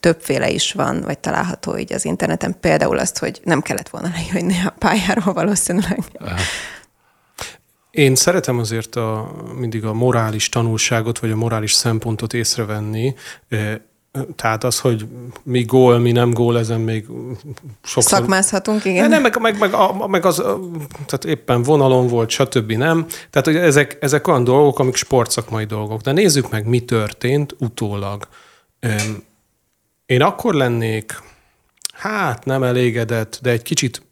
többféle 0.00 0.50
is 0.50 0.72
van, 0.72 1.00
vagy 1.00 1.18
található 1.18 1.76
így 1.78 1.92
az 1.92 2.04
interneten. 2.04 2.56
Például 2.60 2.98
azt, 2.98 3.18
hogy 3.18 3.40
nem 3.44 3.60
kellett 3.60 3.88
volna 3.88 4.10
lejönni 4.14 4.56
a 4.66 4.74
pályáról 4.78 5.32
valószínűleg. 5.32 5.98
Én 7.92 8.14
szeretem 8.14 8.58
azért 8.58 8.96
a, 8.96 9.32
mindig 9.58 9.84
a 9.84 9.92
morális 9.92 10.48
tanulságot, 10.48 11.18
vagy 11.18 11.30
a 11.30 11.36
morális 11.36 11.72
szempontot 11.72 12.34
észrevenni. 12.34 13.14
Tehát 14.36 14.64
az, 14.64 14.80
hogy 14.80 15.06
mi 15.42 15.62
gól, 15.62 15.98
mi 15.98 16.12
nem 16.12 16.30
gól, 16.30 16.58
ezen 16.58 16.80
még 16.80 17.06
sokszor... 17.82 18.18
Szakmázhatunk, 18.18 18.84
igen. 18.84 19.08
Nem, 19.08 19.22
meg, 19.22 19.40
meg, 19.40 19.58
meg, 19.58 19.74
meg 20.06 20.24
az, 20.24 20.36
tehát 21.06 21.24
éppen 21.24 21.62
vonalon 21.62 22.06
volt, 22.06 22.30
stb. 22.30 22.72
nem. 22.72 23.06
Tehát 23.30 23.46
hogy 23.46 23.56
ezek, 23.56 23.96
ezek 24.00 24.28
olyan 24.28 24.44
dolgok, 24.44 24.78
amik 24.78 24.96
sportszakmai 24.96 25.64
dolgok. 25.64 26.00
De 26.00 26.12
nézzük 26.12 26.50
meg, 26.50 26.66
mi 26.66 26.80
történt 26.80 27.54
utólag. 27.58 28.28
Én 30.06 30.22
akkor 30.22 30.54
lennék, 30.54 31.22
hát 31.92 32.44
nem 32.44 32.62
elégedett, 32.62 33.38
de 33.42 33.50
egy 33.50 33.62
kicsit 33.62 34.02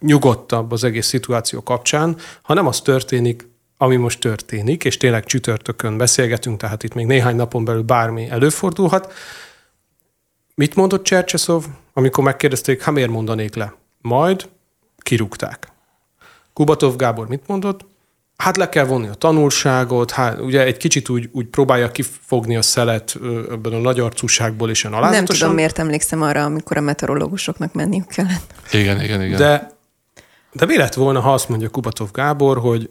nyugodtabb 0.00 0.72
az 0.72 0.84
egész 0.84 1.06
szituáció 1.06 1.62
kapcsán, 1.62 2.16
ha 2.42 2.54
nem 2.54 2.66
az 2.66 2.80
történik, 2.80 3.48
ami 3.76 3.96
most 3.96 4.20
történik, 4.20 4.84
és 4.84 4.96
tényleg 4.96 5.24
csütörtökön 5.24 5.96
beszélgetünk, 5.96 6.60
tehát 6.60 6.82
itt 6.82 6.94
még 6.94 7.06
néhány 7.06 7.36
napon 7.36 7.64
belül 7.64 7.82
bármi 7.82 8.30
előfordulhat. 8.30 9.12
Mit 10.54 10.74
mondott 10.74 11.02
Csercseszov, 11.02 11.64
amikor 11.92 12.24
megkérdezték, 12.24 12.82
ha 12.82 12.90
miért 12.90 13.10
mondanék 13.10 13.54
le? 13.54 13.74
Majd 14.00 14.48
kirúgták. 14.98 15.68
Kubatov 16.52 16.96
Gábor 16.96 17.28
mit 17.28 17.42
mondott? 17.46 17.86
Hát 18.36 18.56
le 18.56 18.68
kell 18.68 18.84
vonni 18.84 19.08
a 19.08 19.14
tanulságot, 19.14 20.10
hát 20.10 20.40
ugye 20.40 20.64
egy 20.64 20.76
kicsit 20.76 21.08
úgy, 21.08 21.28
úgy 21.32 21.46
próbálja 21.46 21.90
kifogni 21.90 22.56
a 22.56 22.62
szelet 22.62 23.18
ebben 23.50 23.72
a 23.72 23.78
nagy 23.78 24.00
arcúságból 24.00 24.70
és 24.70 24.84
a 24.84 24.88
Nem 25.10 25.24
tudom, 25.24 25.54
miért 25.54 25.78
emlékszem 25.78 26.22
arra, 26.22 26.44
amikor 26.44 26.76
a 26.76 26.80
meteorológusoknak 26.80 27.72
menniük 27.72 28.06
kellett. 28.06 28.54
Igen, 28.72 29.02
igen, 29.02 29.22
igen. 29.22 29.36
De, 29.36 29.77
de 30.52 30.66
mi 30.66 30.76
lett 30.76 30.94
volna, 30.94 31.20
ha 31.20 31.32
azt 31.32 31.48
mondja 31.48 31.68
Kubatov 31.68 32.10
Gábor, 32.12 32.58
hogy 32.58 32.90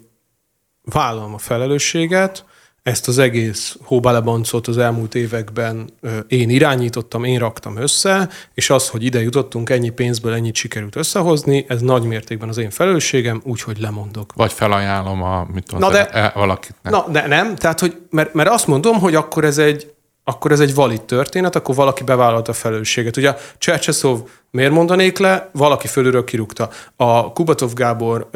vállalom 0.84 1.34
a 1.34 1.38
felelősséget, 1.38 2.46
ezt 2.88 3.08
az 3.08 3.18
egész 3.18 3.78
hóbelebancot 3.84 4.68
az 4.68 4.78
elmúlt 4.78 5.16
években 5.16 5.90
én 6.28 6.50
irányítottam, 6.50 7.24
én 7.24 7.40
raktam 7.40 7.78
össze, 7.78 8.30
és 8.54 8.70
az, 8.70 8.90
hogy 8.90 9.04
ide 9.04 9.22
jutottunk, 9.22 9.70
ennyi 9.70 9.90
pénzből 9.90 10.34
ennyit 10.34 10.56
sikerült 10.56 10.96
összehozni, 10.96 11.66
ez 11.68 11.82
nagy 11.82 12.04
mértékben 12.04 12.50
az 12.50 12.58
én 12.58 12.70
felelősségem, 12.70 13.42
úgyhogy 13.44 13.80
lemondok. 13.80 14.34
Vagy 14.36 14.54
felajánlom 14.54 15.24
a, 15.24 15.48
mit 15.54 15.78
na 15.78 15.90
de, 15.90 16.10
e, 16.10 16.32
valakit. 16.36 16.76
Nem. 16.82 16.94
Na, 16.94 17.06
de 17.12 17.28
nem, 17.28 17.56
tehát, 17.56 17.80
hogy, 17.80 17.98
mert, 18.10 18.34
mert 18.34 18.50
azt 18.50 18.68
mondom, 18.68 19.00
hogy 19.00 19.16
akkor 19.16 19.46
ez 19.46 19.58
egy, 19.58 19.94
akkor 20.30 20.52
ez 20.52 20.60
egy 20.60 20.76
valid 20.76 21.02
történet, 21.02 21.56
akkor 21.56 21.76
valaki 21.76 22.04
bevállalta 22.04 22.52
a 22.52 22.56
felelősséget. 22.56 23.18
Ugye 23.18 23.36
Csercseszov 23.58 24.20
miért 24.52 24.72
mondanék 24.72 25.18
le, 25.18 25.50
valaki 25.52 25.88
fölülről 25.88 26.24
kirúgta. 26.24 26.70
A 26.96 27.34
Kubatov 27.34 27.74
Gábor 27.74 28.30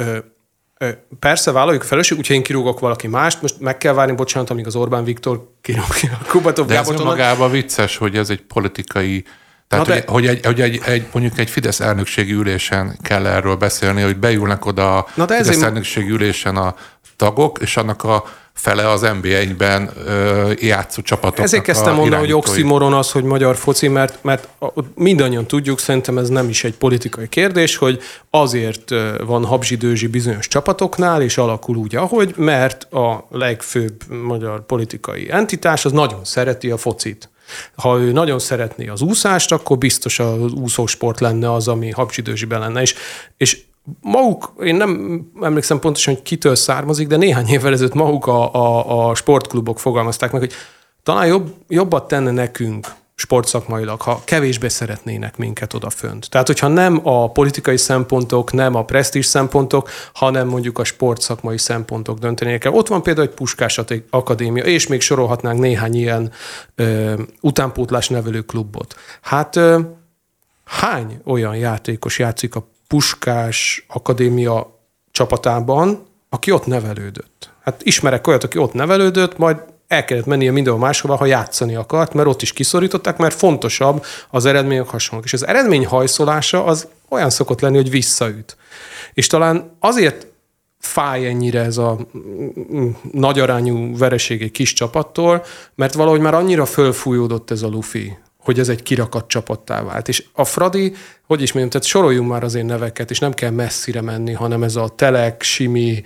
Persze 1.19 1.51
vállaljuk 1.51 1.81
a 1.81 1.85
felelősség, 1.85 2.17
úgyhogy 2.17 2.35
én 2.35 2.43
kirúgok 2.43 2.79
valaki 2.79 3.07
mást, 3.07 3.41
most 3.41 3.59
meg 3.59 3.77
kell 3.77 3.93
várni, 3.93 4.15
bocsánat, 4.15 4.49
amíg 4.49 4.65
az 4.65 4.75
Orbán 4.75 5.03
Viktor 5.03 5.51
kirúgja 5.61 6.17
a 6.23 6.27
Kubatov 6.27 6.67
De 6.67 6.73
Gábor. 6.73 6.93
ez 6.93 7.01
magában 7.01 7.51
vicces, 7.51 7.97
hogy 7.97 8.17
ez 8.17 8.29
egy 8.29 8.41
politikai 8.41 9.25
tehát, 9.67 9.85
de... 9.85 9.93
hogy, 9.93 10.03
hogy, 10.07 10.25
egy, 10.27 10.45
hogy 10.45 10.61
egy, 10.61 10.81
egy, 10.85 11.07
mondjuk 11.13 11.37
egy 11.37 11.49
Fidesz 11.49 11.79
elnökségi 11.79 12.33
ülésen 12.33 12.97
kell 13.01 13.25
erről 13.25 13.55
beszélni, 13.55 14.01
hogy 14.01 14.17
beülnek 14.17 14.65
oda 14.65 14.97
a 14.97 15.07
Na 15.15 15.25
de 15.25 15.35
Fidesz 15.35 15.49
ezért... 15.49 15.65
elnökségi 15.67 16.09
ülésen 16.09 16.55
a 16.55 16.75
tagok, 17.15 17.57
és 17.61 17.77
annak 17.77 18.03
a 18.03 18.23
fele 18.61 18.89
az 18.89 19.01
NBA-ben 19.01 19.91
játszó 20.59 21.01
csapatoknak 21.01 21.45
Ezért 21.45 21.63
kezdtem 21.63 21.95
mondani, 21.95 22.21
hogy 22.21 22.33
oximoron 22.33 22.93
az, 22.93 23.11
hogy 23.11 23.23
magyar 23.23 23.55
foci, 23.55 23.87
mert, 23.87 24.23
mert 24.23 24.47
mindannyian 24.95 25.47
tudjuk, 25.47 25.79
szerintem 25.79 26.17
ez 26.17 26.29
nem 26.29 26.49
is 26.49 26.63
egy 26.63 26.73
politikai 26.73 27.27
kérdés, 27.29 27.75
hogy 27.75 27.99
azért 28.29 28.93
van 29.25 29.45
habzsidőzsi 29.45 30.07
bizonyos 30.07 30.47
csapatoknál, 30.47 31.21
és 31.21 31.37
alakul 31.37 31.75
úgy, 31.75 31.95
ahogy, 31.95 32.33
mert 32.37 32.93
a 32.93 33.27
legfőbb 33.31 34.13
magyar 34.23 34.65
politikai 34.65 35.31
entitás 35.31 35.85
az 35.85 35.91
nagyon 35.91 36.25
szereti 36.25 36.71
a 36.71 36.77
focit. 36.77 37.29
Ha 37.75 37.99
ő 37.99 38.11
nagyon 38.11 38.39
szeretné 38.39 38.87
az 38.87 39.01
úszást, 39.01 39.51
akkor 39.51 39.77
biztos 39.77 40.19
az 40.19 40.51
úszósport 40.51 41.19
lenne 41.19 41.53
az, 41.53 41.67
ami 41.67 41.89
habzsidőzsiben 41.89 42.59
lenne. 42.59 42.81
És, 42.81 42.95
és 43.37 43.57
maguk, 44.01 44.53
én 44.63 44.75
nem 44.75 45.21
emlékszem 45.41 45.79
pontosan, 45.79 46.13
hogy 46.13 46.23
kitől 46.23 46.55
származik, 46.55 47.07
de 47.07 47.17
néhány 47.17 47.47
évvel 47.47 47.73
ezelőtt 47.73 47.93
maguk 47.93 48.25
a, 48.25 48.53
a, 48.53 49.09
a 49.09 49.15
sportklubok 49.15 49.79
fogalmazták 49.79 50.31
meg, 50.31 50.41
hogy 50.41 50.53
talán 51.03 51.27
jobb, 51.27 51.53
jobbat 51.67 52.07
tenne 52.07 52.31
nekünk 52.31 52.87
sportszakmailag, 53.21 54.01
ha 54.01 54.21
kevésbé 54.25 54.67
szeretnének 54.67 55.37
minket 55.37 55.73
odafönt. 55.73 56.29
Tehát, 56.29 56.47
hogyha 56.47 56.67
nem 56.67 56.99
a 57.03 57.31
politikai 57.31 57.77
szempontok, 57.77 58.51
nem 58.51 58.75
a 58.75 58.85
presztízs 58.85 59.25
szempontok, 59.25 59.89
hanem 60.13 60.47
mondjuk 60.47 60.79
a 60.79 60.83
sportszakmai 60.83 61.57
szempontok 61.57 62.19
döntenének 62.19 62.65
el. 62.65 62.73
Ott 62.73 62.87
van 62.87 63.03
például 63.03 63.27
egy 63.27 63.33
Puskás 63.33 63.79
Akadémia, 64.09 64.63
és 64.63 64.87
még 64.87 65.01
sorolhatnánk 65.01 65.59
néhány 65.59 65.95
ilyen 65.95 66.31
ö, 66.75 67.13
utánpótlás 67.41 68.09
nevelő 68.09 68.41
klubot. 68.41 68.95
Hát 69.21 69.55
ö, 69.55 69.79
hány 70.65 71.21
olyan 71.25 71.55
játékos 71.55 72.19
játszik 72.19 72.55
a 72.55 72.67
Puskás 72.91 73.85
Akadémia 73.87 74.79
csapatában, 75.11 76.05
aki 76.29 76.51
ott 76.51 76.65
nevelődött. 76.65 77.49
Hát 77.63 77.81
ismerek 77.83 78.27
olyat, 78.27 78.43
aki 78.43 78.57
ott 78.57 78.73
nevelődött, 78.73 79.37
majd 79.37 79.57
el 79.87 80.05
kellett 80.05 80.25
mennie 80.25 80.51
mindenhol 80.51 80.81
máshova, 80.81 81.15
ha 81.15 81.25
játszani 81.25 81.75
akart, 81.75 82.13
mert 82.13 82.27
ott 82.27 82.41
is 82.41 82.53
kiszorították, 82.53 83.17
mert 83.17 83.35
fontosabb 83.35 84.05
az 84.29 84.45
eredmények 84.45 84.87
hasonlók. 84.87 85.25
És 85.25 85.33
az 85.33 85.47
eredmény 85.47 85.85
hajszolása 85.85 86.65
az 86.65 86.87
olyan 87.09 87.29
szokott 87.29 87.61
lenni, 87.61 87.75
hogy 87.75 87.89
visszaüt. 87.89 88.57
És 89.13 89.27
talán 89.27 89.71
azért 89.79 90.27
fáj 90.79 91.27
ennyire 91.27 91.59
ez 91.59 91.77
a 91.77 91.97
nagy 93.11 93.39
arányú 93.39 93.97
vereség 93.97 94.41
egy 94.41 94.51
kis 94.51 94.73
csapattól, 94.73 95.45
mert 95.75 95.93
valahogy 95.93 96.19
már 96.19 96.33
annyira 96.33 96.65
fölfújódott 96.65 97.51
ez 97.51 97.61
a 97.61 97.67
lufi, 97.67 98.17
hogy 98.43 98.59
ez 98.59 98.69
egy 98.69 98.83
kirakat 98.83 99.27
csapattá 99.27 99.83
vált. 99.83 100.07
És 100.07 100.23
a 100.33 100.45
Fradi, 100.45 100.93
hogy 101.27 101.41
is 101.41 101.51
mondjam, 101.51 101.69
tehát 101.69 101.87
soroljunk 101.87 102.29
már 102.29 102.43
az 102.43 102.55
én 102.55 102.65
neveket, 102.65 103.09
és 103.09 103.19
nem 103.19 103.33
kell 103.33 103.49
messzire 103.49 104.01
menni, 104.01 104.33
hanem 104.33 104.63
ez 104.63 104.75
a 104.75 104.87
Telek, 104.95 105.41
Simi, 105.41 106.03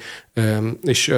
és 0.83 1.13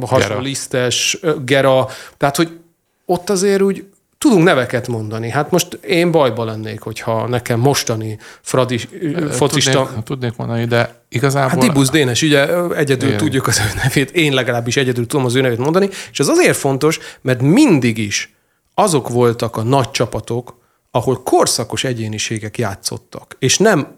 hasonló 0.00 0.42
lisztes, 0.42 1.18
Gera, 1.44 1.88
tehát 2.16 2.36
hogy 2.36 2.58
ott 3.04 3.30
azért 3.30 3.62
úgy 3.62 3.84
tudunk 4.18 4.44
neveket 4.44 4.88
mondani. 4.88 5.30
Hát 5.30 5.50
most 5.50 5.74
én 5.74 6.10
bajba 6.10 6.44
lennék, 6.44 6.80
hogyha 6.80 7.28
nekem 7.28 7.60
mostani 7.60 8.18
fradi 8.40 8.78
focista... 9.30 9.82
Tudnék, 9.82 10.04
tudnék 10.04 10.36
mondani, 10.36 10.64
de 10.64 11.02
igazából... 11.08 11.50
Hát 11.50 11.58
Dibusz 11.58 11.90
Dénes, 11.90 12.22
ugye 12.22 12.68
egyedül 12.74 13.08
Igen. 13.08 13.20
tudjuk 13.20 13.46
az 13.46 13.58
ő 13.58 13.78
nevét, 13.82 14.10
én 14.10 14.32
legalábbis 14.32 14.76
egyedül 14.76 15.06
tudom 15.06 15.26
az 15.26 15.34
ő 15.34 15.40
nevét 15.40 15.58
mondani, 15.58 15.88
és 16.10 16.18
ez 16.18 16.28
azért 16.28 16.56
fontos, 16.56 16.98
mert 17.20 17.40
mindig 17.40 17.98
is 17.98 18.35
azok 18.78 19.08
voltak 19.08 19.56
a 19.56 19.62
nagy 19.62 19.90
csapatok, 19.90 20.56
ahol 20.90 21.22
korszakos 21.22 21.84
egyéniségek 21.84 22.58
játszottak, 22.58 23.36
és 23.38 23.58
nem 23.58 23.96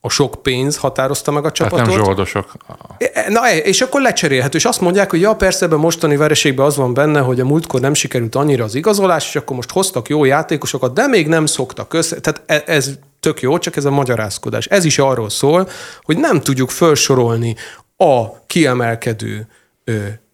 a 0.00 0.08
sok 0.08 0.42
pénz 0.42 0.76
határozta 0.76 1.30
meg 1.30 1.44
a 1.44 1.52
csapatot. 1.52 1.78
Hát 1.78 1.88
nem 1.88 2.04
zsoldosok. 2.04 2.52
E, 2.98 3.30
na, 3.30 3.48
e, 3.48 3.56
és 3.56 3.80
akkor 3.80 4.00
lecserélhető. 4.00 4.56
És 4.56 4.64
azt 4.64 4.80
mondják, 4.80 5.10
hogy 5.10 5.20
ja, 5.20 5.34
persze 5.34 5.64
ebben 5.64 5.78
mostani 5.78 6.16
vereségben 6.16 6.66
az 6.66 6.76
van 6.76 6.94
benne, 6.94 7.20
hogy 7.20 7.40
a 7.40 7.44
múltkor 7.44 7.80
nem 7.80 7.94
sikerült 7.94 8.34
annyira 8.34 8.64
az 8.64 8.74
igazolás, 8.74 9.28
és 9.28 9.36
akkor 9.36 9.56
most 9.56 9.70
hoztak 9.70 10.08
jó 10.08 10.24
játékosokat, 10.24 10.94
de 10.94 11.06
még 11.06 11.28
nem 11.28 11.46
szoktak 11.46 11.92
össze. 11.92 12.20
Tehát 12.20 12.42
e, 12.46 12.62
ez 12.66 12.90
tök 13.20 13.40
jó, 13.40 13.58
csak 13.58 13.76
ez 13.76 13.84
a 13.84 13.90
magyarázkodás. 13.90 14.66
Ez 14.66 14.84
is 14.84 14.98
arról 14.98 15.30
szól, 15.30 15.68
hogy 16.02 16.16
nem 16.16 16.40
tudjuk 16.40 16.70
felsorolni 16.70 17.56
a 17.96 18.46
kiemelkedő 18.46 19.48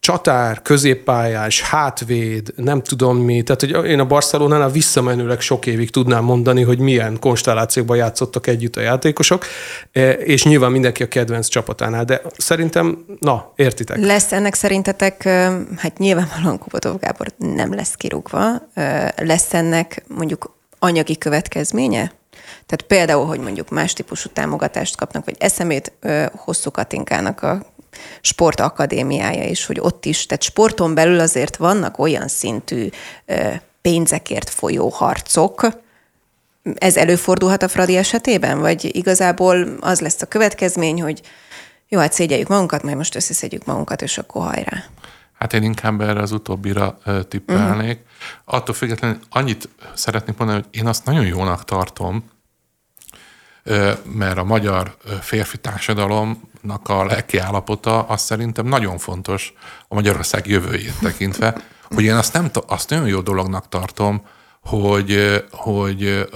csatár, 0.00 0.62
középpályás, 0.62 1.62
hátvéd, 1.62 2.52
nem 2.56 2.82
tudom 2.82 3.16
mi. 3.16 3.42
Tehát, 3.42 3.60
hogy 3.60 3.90
én 3.90 4.00
a 4.00 4.06
Barcelonánál 4.06 4.70
visszamenőleg 4.70 5.40
sok 5.40 5.66
évig 5.66 5.90
tudnám 5.90 6.24
mondani, 6.24 6.62
hogy 6.62 6.78
milyen 6.78 7.18
konstellációkban 7.18 7.96
játszottak 7.96 8.46
együtt 8.46 8.76
a 8.76 8.80
játékosok, 8.80 9.44
e, 9.92 10.10
és 10.10 10.44
nyilván 10.44 10.70
mindenki 10.70 11.02
a 11.02 11.08
kedvenc 11.08 11.46
csapatánál, 11.46 12.04
de 12.04 12.22
szerintem, 12.36 13.04
na, 13.18 13.52
értitek. 13.56 13.96
Lesz 13.96 14.32
ennek 14.32 14.54
szerintetek, 14.54 15.22
hát 15.76 15.98
nyilvánvalóan 15.98 16.58
Kubotov 16.58 16.98
Gábor 16.98 17.32
nem 17.36 17.74
lesz 17.74 17.94
kirúgva, 17.94 18.68
lesz 19.16 19.54
ennek 19.54 20.04
mondjuk 20.08 20.54
anyagi 20.78 21.18
következménye? 21.18 22.12
Tehát 22.66 22.82
például, 22.86 23.26
hogy 23.26 23.40
mondjuk 23.40 23.70
más 23.70 23.92
típusú 23.92 24.28
támogatást 24.28 24.96
kapnak, 24.96 25.24
vagy 25.24 25.36
eszemét 25.38 25.92
hosszú 26.34 26.70
Katinkának 26.70 27.42
a 27.42 27.62
sportakadémiája 28.20 29.44
is, 29.44 29.66
hogy 29.66 29.80
ott 29.80 30.04
is, 30.04 30.26
tehát 30.26 30.42
sporton 30.42 30.94
belül 30.94 31.20
azért 31.20 31.56
vannak 31.56 31.98
olyan 31.98 32.28
szintű 32.28 32.88
pénzekért 33.80 34.50
folyó 34.50 34.88
harcok, 34.88 35.68
ez 36.74 36.96
előfordulhat 36.96 37.62
a 37.62 37.68
Fradi 37.68 37.96
esetében, 37.96 38.60
vagy 38.60 38.96
igazából 38.96 39.76
az 39.80 40.00
lesz 40.00 40.22
a 40.22 40.26
következmény, 40.26 41.02
hogy 41.02 41.20
jó, 41.88 41.98
hát 41.98 42.12
szégyeljük 42.12 42.48
magunkat, 42.48 42.82
majd 42.82 42.96
most 42.96 43.14
összeszedjük 43.14 43.64
magunkat, 43.64 44.02
és 44.02 44.18
akkor 44.18 44.42
hajrá. 44.42 44.84
Hát 45.38 45.52
én 45.52 45.62
inkább 45.62 46.00
erre 46.00 46.20
az 46.20 46.32
utóbbira 46.32 46.98
tippelnék. 47.28 47.98
Uh-huh. 47.98 48.58
Attól 48.58 48.74
függetlenül 48.74 49.18
annyit 49.30 49.68
szeretnék 49.94 50.36
mondani, 50.36 50.60
hogy 50.60 50.80
én 50.80 50.86
azt 50.86 51.04
nagyon 51.04 51.26
jónak 51.26 51.64
tartom, 51.64 52.30
mert 54.04 54.38
a 54.38 54.44
magyar 54.44 54.96
férfi 55.20 55.58
társadalomnak 55.58 56.88
a 56.88 57.04
lelki 57.04 57.38
állapota 57.38 58.02
az 58.02 58.20
szerintem 58.20 58.66
nagyon 58.66 58.98
fontos 58.98 59.52
a 59.88 59.94
Magyarország 59.94 60.46
jövőjét 60.46 60.98
tekintve, 61.00 61.56
hogy 61.88 62.04
én 62.04 62.14
azt, 62.14 62.32
nem, 62.32 62.50
azt 62.66 62.90
nagyon 62.90 63.06
jó 63.06 63.20
dolognak 63.20 63.68
tartom, 63.68 64.22
hogy, 64.60 65.42
hogy 65.50 66.28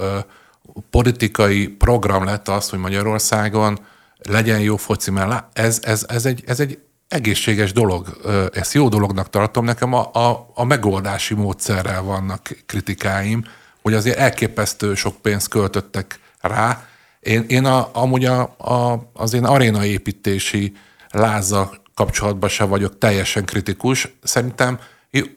politikai 0.89 1.67
program 1.67 2.23
lett 2.23 2.47
az, 2.47 2.69
hogy 2.69 2.79
Magyarországon 2.79 3.79
legyen 4.17 4.59
jó 4.59 4.77
foci, 4.77 5.11
mert 5.11 5.57
ez, 5.57 5.79
ez, 5.83 6.05
ez, 6.07 6.25
egy, 6.25 6.43
ez 6.45 6.59
egy 6.59 6.79
egészséges 7.07 7.71
dolog, 7.73 8.17
ezt 8.53 8.73
jó 8.73 8.89
dolognak 8.89 9.29
tartom. 9.29 9.65
Nekem 9.65 9.93
a, 9.93 10.09
a, 10.13 10.51
a 10.53 10.63
megoldási 10.63 11.33
módszerrel 11.33 12.01
vannak 12.01 12.55
kritikáim, 12.65 13.43
hogy 13.81 13.93
azért 13.93 14.17
elképesztő 14.17 14.95
sok 14.95 15.15
pénzt 15.21 15.47
költöttek 15.47 16.19
rá, 16.41 16.87
én, 17.25 17.45
én 17.47 17.65
a, 17.65 17.89
amúgy 17.93 18.25
a, 18.25 18.41
a, 18.57 19.09
az 19.13 19.33
én 19.33 19.43
arénaépítési 19.43 20.73
láza 21.09 21.71
kapcsolatban 21.93 22.49
se 22.49 22.63
vagyok 22.63 22.97
teljesen 22.97 23.45
kritikus. 23.45 24.07
Szerintem 24.23 24.79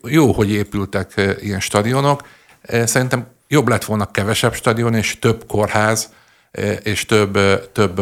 jó, 0.03 0.31
hogy 0.31 0.51
épültek 0.51 1.37
ilyen 1.41 1.59
stadionok. 1.59 2.27
Szerintem 2.83 3.27
jobb 3.47 3.67
lett 3.67 3.85
volna 3.85 4.11
kevesebb 4.11 4.53
stadion 4.53 4.93
és 4.93 5.19
több 5.19 5.45
kórház, 5.47 6.13
és 6.83 7.05
több, 7.05 7.37
több 7.71 7.99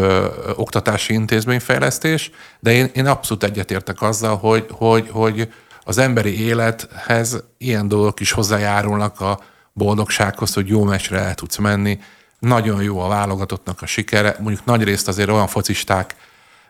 oktatási 0.56 1.14
intézményfejlesztés, 1.14 2.32
de 2.60 2.72
én, 2.72 2.90
én 2.94 3.06
abszolút 3.06 3.44
egyetértek 3.44 4.02
azzal, 4.02 4.38
hogy, 4.38 4.66
hogy, 4.72 5.10
hogy 5.12 5.54
az 5.84 5.98
emberi 5.98 6.46
élethez 6.46 7.44
ilyen 7.58 7.88
dolgok 7.88 8.20
is 8.20 8.32
hozzájárulnak 8.32 9.22
a 9.22 9.40
boldogsághoz, 9.74 10.54
hogy 10.54 10.68
jó 10.68 10.84
meccsre 10.84 11.20
el 11.20 11.36
tudsz 11.36 11.58
menni, 11.58 12.00
nagyon 12.40 12.84
jó 12.84 13.00
a 13.00 13.08
válogatottnak 13.08 13.82
a 13.82 13.86
sikere. 13.86 14.36
Mondjuk 14.40 14.66
nagy 14.66 14.84
részt 14.84 15.08
azért 15.08 15.30
olyan 15.30 15.48
focisták 15.48 16.16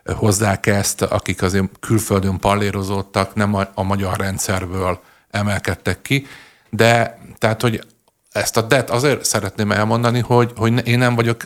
hozzák 0.04 0.66
ezt, 0.66 1.02
akik 1.02 1.42
azért 1.42 1.64
külföldön 1.80 2.38
pallérozódtak, 2.38 3.34
nem 3.34 3.54
a, 3.74 3.82
magyar 3.82 4.16
rendszerből 4.16 5.00
emelkedtek 5.30 6.02
ki, 6.02 6.26
de 6.70 7.18
tehát, 7.38 7.60
hogy 7.62 7.84
ezt 8.32 8.56
a 8.56 8.62
det 8.62 8.90
azért 8.90 9.24
szeretném 9.24 9.72
elmondani, 9.72 10.20
hogy, 10.20 10.52
hogy 10.56 10.86
én 10.86 10.98
nem 10.98 11.14
vagyok 11.14 11.44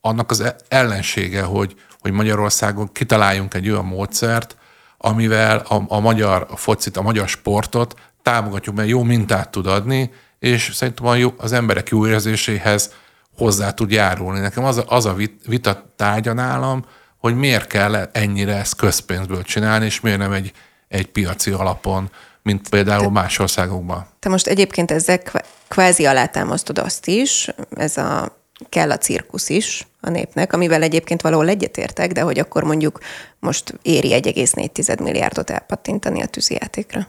annak 0.00 0.30
az 0.30 0.40
e-, 0.40 0.56
ellensége, 0.68 1.42
hogy, 1.42 1.74
hogy 2.00 2.12
Magyarországon 2.12 2.92
kitaláljunk 2.92 3.54
egy 3.54 3.70
olyan 3.70 3.84
módszert, 3.84 4.56
amivel 4.98 5.58
a, 5.58 5.82
a 5.88 6.00
magyar 6.00 6.46
focit, 6.54 6.96
a 6.96 7.02
magyar 7.02 7.28
sportot 7.28 7.94
támogatjuk, 8.22 8.74
mert 8.74 8.88
jó 8.88 9.02
mintát 9.02 9.50
tud 9.50 9.66
adni, 9.66 10.10
és 10.38 10.70
szerintem 10.74 11.32
az 11.36 11.52
emberek 11.52 11.88
jó 11.88 12.06
érzéséhez 12.06 12.92
hozzá 13.36 13.70
tud 13.70 13.90
járulni. 13.90 14.40
Nekem 14.40 14.64
az 14.64 14.76
a, 14.76 14.84
az 14.86 15.06
a 15.06 15.16
vita 15.46 15.92
tárgya 15.96 16.32
nálam, 16.32 16.84
hogy 17.18 17.36
miért 17.36 17.66
kell 17.66 17.94
ennyire 17.94 18.56
ezt 18.56 18.76
közpénzből 18.76 19.42
csinálni, 19.42 19.84
és 19.84 20.00
miért 20.00 20.18
nem 20.18 20.32
egy, 20.32 20.52
egy 20.88 21.06
piaci 21.06 21.50
alapon, 21.50 22.10
mint 22.42 22.68
például 22.68 23.02
te, 23.02 23.10
más 23.10 23.38
országokban. 23.38 24.06
Te 24.18 24.28
most 24.28 24.46
egyébként 24.46 24.90
ezzel 24.90 25.20
kvázi 25.68 26.06
alátámasztod 26.06 26.78
azt 26.78 27.06
is, 27.06 27.48
ez 27.76 27.96
a 27.96 28.40
kell 28.68 28.90
a 28.90 28.98
cirkusz 28.98 29.48
is 29.48 29.86
a 30.00 30.10
népnek, 30.10 30.52
amivel 30.52 30.82
egyébként 30.82 31.22
valahol 31.22 31.48
egyetértek, 31.48 32.12
de 32.12 32.20
hogy 32.20 32.38
akkor 32.38 32.64
mondjuk 32.64 32.98
most 33.38 33.74
éri 33.82 34.08
1,4 34.10 35.02
milliárdot 35.02 35.50
elpattintani 35.50 36.22
a 36.22 36.26
tűzijátékra. 36.26 37.06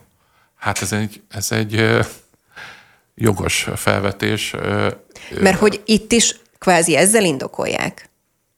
Hát 0.56 0.82
ez 0.82 0.92
egy, 0.92 1.22
ez 1.30 1.52
egy 1.52 2.00
jogos 3.16 3.68
felvetés. 3.76 4.56
Mert 5.40 5.60
hogy 5.60 5.82
itt 5.86 6.12
is 6.12 6.40
kvázi 6.58 6.96
ezzel 6.96 7.24
indokolják, 7.24 8.12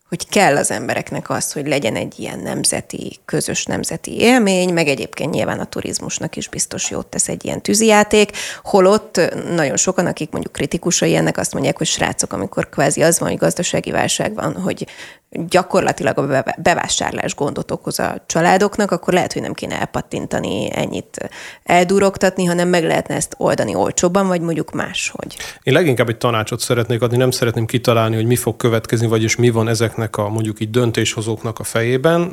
hogy 0.10 0.30
kell 0.30 0.58
az 0.58 0.72
embereknek 0.72 1.30
az, 1.30 1.52
hogy 1.52 1.68
legyen 1.68 1.96
egy 1.96 2.20
ilyen 2.20 2.40
nemzeti, 2.40 3.20
közös 3.26 3.66
nemzeti 3.66 4.20
élmény, 4.20 4.74
meg 4.74 4.88
egyébként 4.88 5.32
nyilván 5.32 5.60
a 5.60 5.66
turizmusnak 5.66 6.36
is 6.36 6.50
biztos 6.50 6.90
jót 6.90 7.08
tesz 7.08 7.28
egy 7.28 7.46
ilyen 7.46 7.62
tűzijáték, 7.62 8.32
holott 8.64 9.22
nagyon 9.56 9.78
sokan, 9.78 10.06
akik 10.06 10.32
mondjuk 10.32 10.54
kritikusai 10.54 11.16
ennek 11.16 11.38
azt 11.38 11.54
mondják, 11.54 11.78
hogy 11.78 11.88
srácok, 11.88 12.34
amikor 12.34 12.70
kvázi 12.70 13.02
az 13.02 13.20
van, 13.20 13.30
hogy 13.30 13.38
gazdasági 13.38 13.92
válság 13.92 14.34
van, 14.34 14.62
hogy 14.62 14.88
gyakorlatilag 15.30 16.18
a 16.18 16.44
bevásárlás 16.58 17.36
gondot 17.36 17.72
okoz 17.72 18.00
a 18.00 18.24
családoknak, 18.26 18.92
akkor 18.92 19.14
lehet, 19.14 19.34
hogy 19.34 19.42
nem 19.42 19.54
kéne 19.54 19.80
elpattintani, 19.80 20.70
ennyit 20.72 21.30
eldurogtatni, 21.64 22.46
hanem 22.46 22.68
meg 22.68 22.84
lehetne 22.84 23.16
ezt 23.16 23.36
oldani 23.38 23.76
olcsóbban, 23.76 24.28
vagy 24.28 24.42
mondjuk 24.42 24.72
máshogy. 24.72 25.38
Én 25.64 25.74
leginkább 25.74 26.10
egy 26.10 26.18
tanácsot 26.18 26.60
szeretnék 26.60 27.02
adni, 27.02 27.18
nem 27.18 27.32
szeretném 27.32 27.66
kitalálni, 27.66 28.16
hogy 28.16 28.26
mi 28.26 28.36
fog 28.36 28.56
következni, 28.56 29.08
vagyis 29.08 29.36
mi 29.36 29.50
van 29.50 29.68
ezeknek 29.68 30.18
a 30.18 30.30
mondjuk 30.30 30.60
így 30.60 30.70
döntéshozóknak 30.70 31.60
a 31.60 31.64
fejében. 31.64 32.32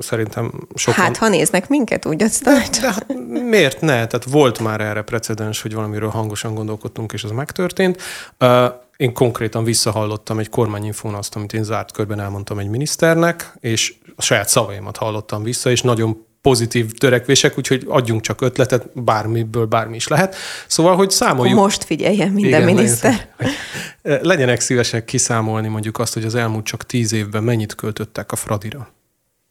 Szerintem 0.00 0.52
sokan... 0.74 1.04
Hát, 1.04 1.16
ha 1.16 1.28
néznek 1.28 1.68
minket, 1.68 2.06
úgy 2.06 2.22
azt 2.22 2.42
de, 2.42 2.62
de 2.80 2.92
hát 2.92 3.06
miért 3.50 3.80
ne? 3.80 3.86
Tehát 3.86 4.24
volt 4.30 4.58
már 4.58 4.80
erre 4.80 5.02
precedens, 5.02 5.62
hogy 5.62 5.74
valamiről 5.74 6.08
hangosan 6.08 6.54
gondolkodtunk, 6.54 7.12
és 7.12 7.24
az 7.24 7.30
megtörtént. 7.30 8.02
Én 8.98 9.12
konkrétan 9.12 9.64
visszahallottam 9.64 10.38
egy 10.38 10.48
kormányinfón 10.48 11.14
azt, 11.14 11.36
amit 11.36 11.52
én 11.52 11.62
zárt 11.64 11.92
körben 11.92 12.20
elmondtam 12.20 12.58
egy 12.58 12.68
miniszternek, 12.68 13.52
és 13.60 13.94
a 14.16 14.22
saját 14.22 14.48
szavaimat 14.48 14.96
hallottam 14.96 15.42
vissza, 15.42 15.70
és 15.70 15.82
nagyon 15.82 16.26
pozitív 16.40 16.92
törekvések, 16.92 17.58
úgyhogy 17.58 17.84
adjunk 17.88 18.20
csak 18.20 18.40
ötletet, 18.40 19.02
bármiből 19.02 19.66
bármi 19.66 19.96
is 19.96 20.08
lehet. 20.08 20.36
Szóval, 20.66 20.96
hogy 20.96 21.10
számoljuk... 21.10 21.58
Most 21.58 21.84
figyeljen 21.84 22.30
minden 22.30 22.62
Igen, 22.62 22.74
miniszter. 22.74 23.28
Legyen, 24.02 24.20
legyenek 24.22 24.60
szívesek 24.60 25.04
kiszámolni 25.04 25.68
mondjuk 25.68 25.98
azt, 25.98 26.14
hogy 26.14 26.24
az 26.24 26.34
elmúlt 26.34 26.64
csak 26.64 26.86
tíz 26.86 27.12
évben 27.12 27.42
mennyit 27.42 27.74
költöttek 27.74 28.32
a 28.32 28.36
Fradira. 28.36 28.88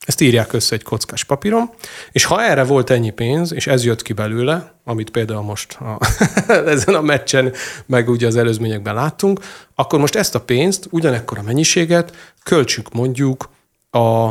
Ezt 0.08 0.22
írják 0.22 0.54
össze 0.54 0.76
egy 0.76 0.84
kockás 0.84 1.24
papíron, 1.24 1.70
és 2.12 2.24
ha 2.24 2.44
erre 2.44 2.64
volt 2.64 2.90
ennyi 2.90 3.10
pénz, 3.10 3.54
és 3.54 3.68
ez 3.68 3.86
jött 3.86 4.02
ki 4.02 4.14
belőle, 4.14 4.74
amit 4.84 5.10
például 5.10 5.42
most 5.42 5.74
a, 5.74 6.00
ezen 6.66 6.96
a 6.96 7.02
meccsen, 7.02 7.54
meg 7.86 8.10
ugye 8.10 8.28
az 8.28 8.36
előzményekben 8.36 8.94
láttunk, 8.96 9.40
akkor 9.76 10.00
most 10.00 10.16
ezt 10.16 10.36
a 10.36 10.42
pénzt, 10.42 10.88
ugyanekkor 10.90 11.38
a 11.38 11.42
mennyiséget 11.42 12.16
költsük 12.44 12.94
mondjuk 12.94 13.50
a, 13.90 14.28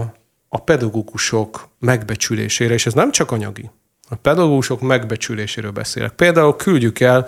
a 0.48 0.58
pedagógusok 0.64 1.68
megbecsülésére, 1.78 2.74
és 2.74 2.86
ez 2.86 2.92
nem 2.92 3.10
csak 3.10 3.30
anyagi. 3.30 3.70
A 4.08 4.14
pedagógusok 4.14 4.80
megbecsüléséről 4.80 5.70
beszélek. 5.70 6.12
Például 6.12 6.56
küldjük 6.56 7.00
el 7.00 7.26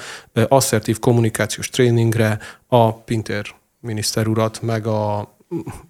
asszertív 0.48 0.98
kommunikációs 0.98 1.68
tréningre 1.68 2.38
a 2.66 2.94
Pinter 2.94 3.44
miniszter 3.80 4.26
urat, 4.26 4.62
meg 4.62 4.86
a 4.86 5.36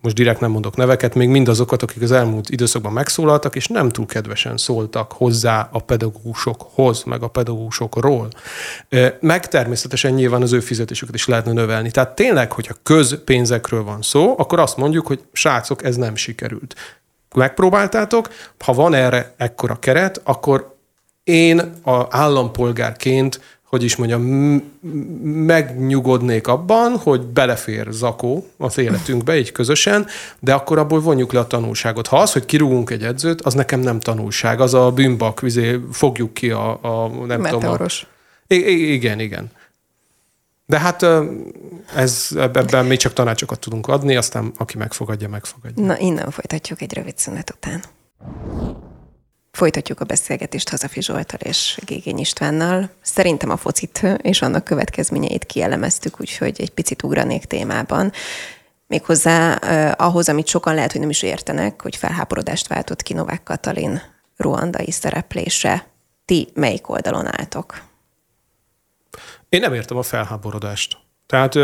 most 0.00 0.14
direkt 0.14 0.40
nem 0.40 0.50
mondok 0.50 0.76
neveket, 0.76 1.14
még 1.14 1.28
mindazokat, 1.28 1.82
akik 1.82 2.02
az 2.02 2.12
elmúlt 2.12 2.50
időszakban 2.50 2.92
megszólaltak, 2.92 3.56
és 3.56 3.66
nem 3.66 3.88
túl 3.88 4.06
kedvesen 4.06 4.56
szóltak 4.56 5.12
hozzá 5.12 5.68
a 5.72 5.78
pedagógusokhoz, 5.78 7.02
meg 7.02 7.22
a 7.22 7.28
pedagógusokról. 7.28 8.28
Meg 9.20 9.48
természetesen 9.48 10.12
nyilván 10.12 10.42
az 10.42 10.52
ő 10.52 10.60
fizetésüket 10.60 11.14
is 11.14 11.26
lehetne 11.26 11.52
növelni. 11.52 11.90
Tehát 11.90 12.14
tényleg, 12.14 12.52
hogyha 12.52 12.74
közpénzekről 12.82 13.84
van 13.84 14.02
szó, 14.02 14.34
akkor 14.38 14.58
azt 14.58 14.76
mondjuk, 14.76 15.06
hogy 15.06 15.20
srácok, 15.32 15.84
ez 15.84 15.96
nem 15.96 16.14
sikerült. 16.14 16.74
Megpróbáltátok, 17.34 18.28
ha 18.58 18.72
van 18.72 18.94
erre 18.94 19.34
ekkora 19.36 19.78
keret, 19.78 20.20
akkor 20.24 20.76
én 21.24 21.58
a 21.84 22.06
állampolgárként 22.10 23.57
hogy 23.68 23.82
is 23.82 23.96
mondjam, 23.96 24.22
megnyugodnék 25.22 26.46
abban, 26.46 26.96
hogy 26.96 27.20
belefér 27.20 27.86
zakó 27.90 28.46
az 28.56 28.78
életünkbe, 28.78 29.38
így 29.38 29.52
közösen, 29.52 30.06
de 30.40 30.54
akkor 30.54 30.78
abból 30.78 31.00
vonjuk 31.00 31.32
le 31.32 31.38
a 31.40 31.46
tanulságot. 31.46 32.06
Ha 32.06 32.18
az, 32.18 32.32
hogy 32.32 32.44
kirúgunk 32.44 32.90
egy 32.90 33.02
edzőt, 33.02 33.40
az 33.40 33.54
nekem 33.54 33.80
nem 33.80 34.00
tanulság, 34.00 34.60
az 34.60 34.74
a 34.74 34.90
bűnbak, 34.90 35.40
vizé, 35.40 35.80
fogjuk 35.92 36.34
ki 36.34 36.50
a, 36.50 36.78
a 36.82 37.08
nem 37.26 37.40
Meteoros. 37.40 38.06
tudom. 38.48 38.64
A... 38.64 38.68
I- 38.70 38.92
igen, 38.92 39.20
igen. 39.20 39.50
De 40.66 40.78
hát 40.78 41.06
ez, 41.94 42.28
ebben 42.36 42.86
mi 42.86 42.96
csak 42.96 43.12
tanácsokat 43.12 43.60
tudunk 43.60 43.86
adni, 43.86 44.16
aztán 44.16 44.52
aki 44.56 44.76
megfogadja, 44.78 45.28
megfogadja. 45.28 45.84
Na, 45.84 45.98
innen 45.98 46.30
folytatjuk 46.30 46.80
egy 46.80 46.94
rövid 46.94 47.18
szünet 47.18 47.54
után. 47.56 47.82
Folytatjuk 49.58 50.00
a 50.00 50.04
beszélgetést 50.04 50.68
Hazafi 50.68 51.02
Zsoltal 51.02 51.38
és 51.42 51.78
Gégény 51.84 52.18
Istvánnal. 52.18 52.90
Szerintem 53.00 53.50
a 53.50 53.56
focit 53.56 54.02
és 54.22 54.42
annak 54.42 54.64
következményeit 54.64 55.44
kielemeztük, 55.44 56.20
úgyhogy 56.20 56.60
egy 56.60 56.70
picit 56.70 57.02
ugranék 57.02 57.44
témában. 57.44 58.12
Méghozzá 58.86 59.54
eh, 59.54 59.92
ahhoz, 59.96 60.28
amit 60.28 60.46
sokan 60.46 60.74
lehet, 60.74 60.92
hogy 60.92 61.00
nem 61.00 61.10
is 61.10 61.22
értenek, 61.22 61.82
hogy 61.82 61.96
felháborodást 61.96 62.66
váltott 62.66 63.02
ki 63.02 63.12
Novák 63.12 63.42
Katalin 63.42 64.02
ruandai 64.36 64.90
szereplése. 64.90 65.86
Ti 66.24 66.48
melyik 66.54 66.88
oldalon 66.88 67.26
álltok? 67.26 67.82
Én 69.48 69.60
nem 69.60 69.74
értem 69.74 69.96
a 69.96 70.02
felháborodást. 70.02 70.96
Tehát 71.26 71.54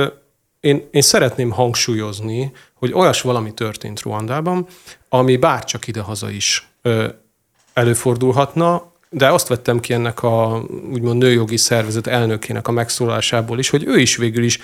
én, 0.60 0.88
én 0.90 1.02
szeretném 1.02 1.50
hangsúlyozni, 1.50 2.52
hogy 2.74 2.92
olyas 2.92 3.20
valami 3.20 3.54
történt 3.54 4.00
Ruandában, 4.00 4.66
ami 5.08 5.36
bárcsak 5.36 5.86
idehaza 5.86 6.30
is 6.30 6.68
előfordulhatna, 7.74 8.92
de 9.10 9.28
azt 9.28 9.48
vettem 9.48 9.80
ki 9.80 9.92
ennek 9.92 10.22
a 10.22 10.64
úgymond 10.92 11.18
nőjogi 11.18 11.56
szervezet 11.56 12.06
elnökének 12.06 12.68
a 12.68 12.72
megszólásából 12.72 13.58
is, 13.58 13.70
hogy 13.70 13.84
ő 13.86 13.98
is 13.98 14.16
végül 14.16 14.44
is 14.44 14.58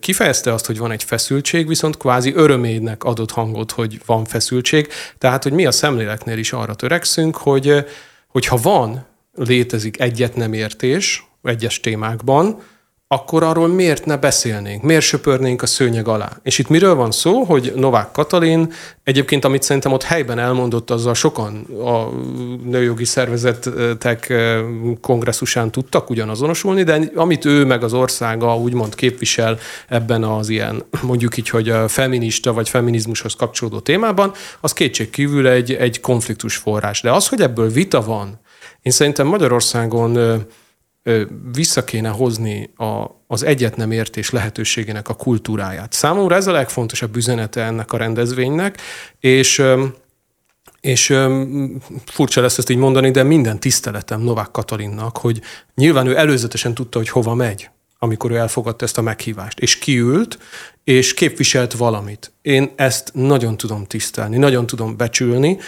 kifejezte 0.00 0.52
azt, 0.52 0.66
hogy 0.66 0.78
van 0.78 0.90
egy 0.90 1.04
feszültség, 1.04 1.68
viszont 1.68 1.96
kvázi 1.96 2.34
örömének 2.34 3.04
adott 3.04 3.30
hangot, 3.30 3.70
hogy 3.70 4.00
van 4.06 4.24
feszültség. 4.24 4.88
Tehát, 5.18 5.42
hogy 5.42 5.52
mi 5.52 5.66
a 5.66 5.70
szemléleknél 5.70 6.38
is 6.38 6.52
arra 6.52 6.74
törekszünk, 6.74 7.36
hogy 7.36 7.84
hogyha 8.28 8.56
van, 8.56 9.06
létezik 9.34 10.00
egyet 10.00 10.36
nem 10.36 10.52
értés 10.52 11.28
egyes 11.42 11.80
témákban, 11.80 12.62
akkor 13.10 13.42
arról 13.42 13.68
miért 13.68 14.04
ne 14.04 14.16
beszélnénk, 14.16 14.82
miért 14.82 15.02
söpörnénk 15.02 15.62
a 15.62 15.66
szőnyeg 15.66 16.08
alá. 16.08 16.30
És 16.42 16.58
itt 16.58 16.68
miről 16.68 16.94
van 16.94 17.10
szó, 17.10 17.42
hogy 17.42 17.72
Novák 17.76 18.10
Katalin 18.12 18.72
egyébként, 19.04 19.44
amit 19.44 19.62
szerintem 19.62 19.92
ott 19.92 20.02
helyben 20.02 20.38
elmondott, 20.38 20.90
azzal 20.90 21.14
sokan 21.14 21.66
a 21.84 22.08
nőjogi 22.64 23.04
szervezetek 23.04 24.28
eh, 24.28 24.60
kongresszusán 25.00 25.70
tudtak 25.70 26.10
ugyanazonosulni, 26.10 26.82
de 26.82 27.10
amit 27.14 27.44
ő 27.44 27.64
meg 27.64 27.82
az 27.82 27.92
országa 27.92 28.56
úgymond 28.56 28.94
képvisel 28.94 29.58
ebben 29.88 30.24
az 30.24 30.48
ilyen, 30.48 30.84
mondjuk 31.02 31.36
így, 31.36 31.48
hogy 31.48 31.68
a 31.68 31.88
feminista 31.88 32.52
vagy 32.52 32.68
feminizmushoz 32.68 33.34
kapcsolódó 33.34 33.78
témában, 33.78 34.32
az 34.60 34.72
kétség 34.72 35.10
kívül 35.10 35.48
egy, 35.48 35.72
egy 35.72 36.00
konfliktus 36.00 36.56
forrás. 36.56 37.00
De 37.00 37.12
az, 37.12 37.28
hogy 37.28 37.40
ebből 37.40 37.68
vita 37.68 38.02
van, 38.02 38.40
én 38.82 38.92
szerintem 38.92 39.26
Magyarországon 39.26 40.18
eh, 40.18 40.38
vissza 41.52 41.84
kéne 41.84 42.08
hozni 42.08 42.70
a, 42.76 43.04
az 43.26 43.42
egyet 43.42 43.76
nem 43.76 43.90
értés 43.90 44.30
lehetőségének 44.30 45.08
a 45.08 45.14
kultúráját. 45.14 45.92
Számomra 45.92 46.34
ez 46.34 46.46
a 46.46 46.52
legfontosabb 46.52 47.16
üzenete 47.16 47.62
ennek 47.62 47.92
a 47.92 47.96
rendezvénynek, 47.96 48.80
és 49.20 49.62
és 50.80 51.14
furcsa 52.06 52.40
lesz 52.40 52.58
ezt 52.58 52.70
így 52.70 52.76
mondani, 52.76 53.10
de 53.10 53.22
minden 53.22 53.60
tiszteletem 53.60 54.20
Novák 54.20 54.50
Katalinnak, 54.50 55.16
hogy 55.16 55.40
nyilván 55.74 56.06
ő 56.06 56.16
előzetesen 56.16 56.74
tudta, 56.74 56.98
hogy 56.98 57.08
hova 57.08 57.34
megy, 57.34 57.70
amikor 57.98 58.30
ő 58.30 58.36
elfogadta 58.36 58.84
ezt 58.84 58.98
a 58.98 59.02
meghívást. 59.02 59.58
És 59.58 59.78
kiült, 59.78 60.38
és 60.84 61.14
képviselt 61.14 61.72
valamit. 61.72 62.32
Én 62.42 62.72
ezt 62.76 63.10
nagyon 63.14 63.56
tudom 63.56 63.84
tisztelni, 63.84 64.36
nagyon 64.36 64.66
tudom 64.66 64.96
becsülni, 64.96 65.58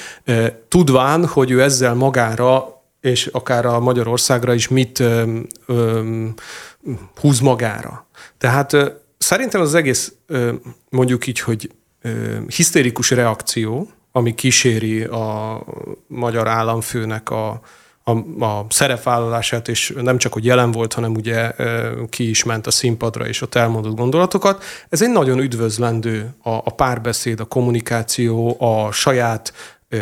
tudván, 0.69 1.27
hogy 1.27 1.51
ő 1.51 1.63
ezzel 1.63 1.95
magára 1.95 2.80
és 3.01 3.27
akár 3.27 3.67
a 3.67 3.81
Magyarországra 3.81 4.55
is 4.55 4.69
mit 4.69 4.99
ö, 4.99 5.39
ö, 5.67 6.27
húz 7.21 7.41
magára. 7.41 8.07
Tehát 8.39 8.73
ö, 8.73 8.87
szerintem 9.19 9.61
az 9.61 9.75
egész 9.75 10.13
ö, 10.27 10.53
mondjuk 10.89 11.27
így, 11.27 11.41
hogy 11.41 11.71
ö, 12.03 12.39
hisztérikus 12.47 13.11
reakció, 13.11 13.91
ami 14.13 14.35
kíséri 14.35 15.03
a 15.03 15.61
magyar 16.07 16.49
államfőnek 16.49 17.31
a, 17.31 17.61
a, 18.05 18.45
a 18.45 18.67
szerepvállalását, 18.69 19.69
és 19.69 19.95
nem 19.97 20.19
csak, 20.19 20.33
hogy 20.33 20.45
jelen 20.45 20.71
volt, 20.71 20.93
hanem 20.93 21.15
ugye 21.15 21.53
ki 22.09 22.29
is 22.29 22.45
ment 22.45 22.67
a 22.67 22.71
színpadra, 22.71 23.27
és 23.27 23.41
ott 23.41 23.55
elmondott 23.55 23.97
gondolatokat. 23.97 24.65
Ez 24.89 25.03
egy 25.03 25.11
nagyon 25.11 25.39
üdvözlendő 25.39 26.35
a, 26.43 26.51
a 26.51 26.71
párbeszéd, 26.77 27.41
a 27.41 27.45
kommunikáció, 27.45 28.57
a 28.59 28.93
saját 28.93 29.53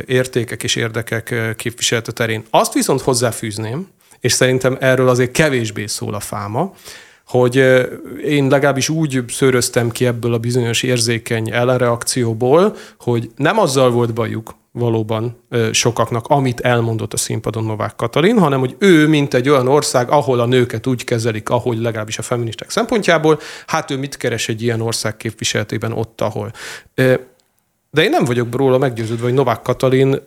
értékek 0.06 0.62
és 0.62 0.76
érdekek 0.76 1.54
képviselete 1.56 2.12
terén. 2.12 2.44
Azt 2.50 2.72
viszont 2.72 3.00
hozzáfűzném, 3.00 3.88
és 4.20 4.32
szerintem 4.32 4.76
erről 4.80 5.08
azért 5.08 5.30
kevésbé 5.30 5.86
szól 5.86 6.14
a 6.14 6.20
fáma, 6.20 6.72
hogy 7.26 7.56
én 8.24 8.48
legalábbis 8.48 8.88
úgy 8.88 9.24
szőröztem 9.28 9.90
ki 9.90 10.06
ebből 10.06 10.34
a 10.34 10.38
bizonyos 10.38 10.82
érzékeny 10.82 11.50
ellenreakcióból, 11.50 12.76
hogy 12.98 13.30
nem 13.36 13.58
azzal 13.58 13.90
volt 13.90 14.14
bajuk 14.14 14.54
valóban 14.72 15.44
sokaknak, 15.72 16.26
amit 16.26 16.60
elmondott 16.60 17.12
a 17.12 17.16
színpadon 17.16 17.64
Novák 17.64 17.96
Katalin, 17.96 18.38
hanem 18.38 18.58
hogy 18.58 18.76
ő, 18.78 19.06
mint 19.06 19.34
egy 19.34 19.48
olyan 19.48 19.68
ország, 19.68 20.10
ahol 20.10 20.40
a 20.40 20.46
nőket 20.46 20.86
úgy 20.86 21.04
kezelik, 21.04 21.48
ahogy 21.48 21.78
legalábbis 21.78 22.18
a 22.18 22.22
feministák 22.22 22.70
szempontjából, 22.70 23.40
hát 23.66 23.90
ő 23.90 23.96
mit 23.96 24.16
keres 24.16 24.48
egy 24.48 24.62
ilyen 24.62 24.80
ország 24.80 25.16
képviseletében 25.16 25.92
ott, 25.92 26.20
ahol. 26.20 26.52
De 27.98 28.04
én 28.04 28.10
nem 28.10 28.24
vagyok 28.24 28.54
róla 28.54 28.78
meggyőződve, 28.78 29.24
hogy 29.24 29.34
Novák 29.34 29.62
Katalin 29.62 30.20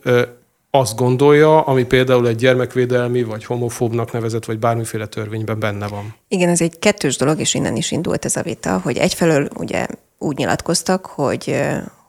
azt 0.71 0.95
gondolja, 0.95 1.61
ami 1.61 1.83
például 1.83 2.27
egy 2.27 2.35
gyermekvédelmi, 2.35 3.23
vagy 3.23 3.45
homofóbnak 3.45 4.11
nevezett, 4.11 4.45
vagy 4.45 4.59
bármiféle 4.59 5.05
törvényben 5.05 5.59
benne 5.59 5.87
van. 5.87 6.15
Igen, 6.27 6.49
ez 6.49 6.61
egy 6.61 6.79
kettős 6.79 7.17
dolog, 7.17 7.39
és 7.39 7.53
innen 7.53 7.75
is 7.75 7.91
indult 7.91 8.25
ez 8.25 8.35
a 8.35 8.41
vita, 8.41 8.79
hogy 8.83 8.97
egyfelől 8.97 9.49
ugye 9.57 9.87
úgy 10.17 10.37
nyilatkoztak, 10.37 11.05
hogy 11.05 11.55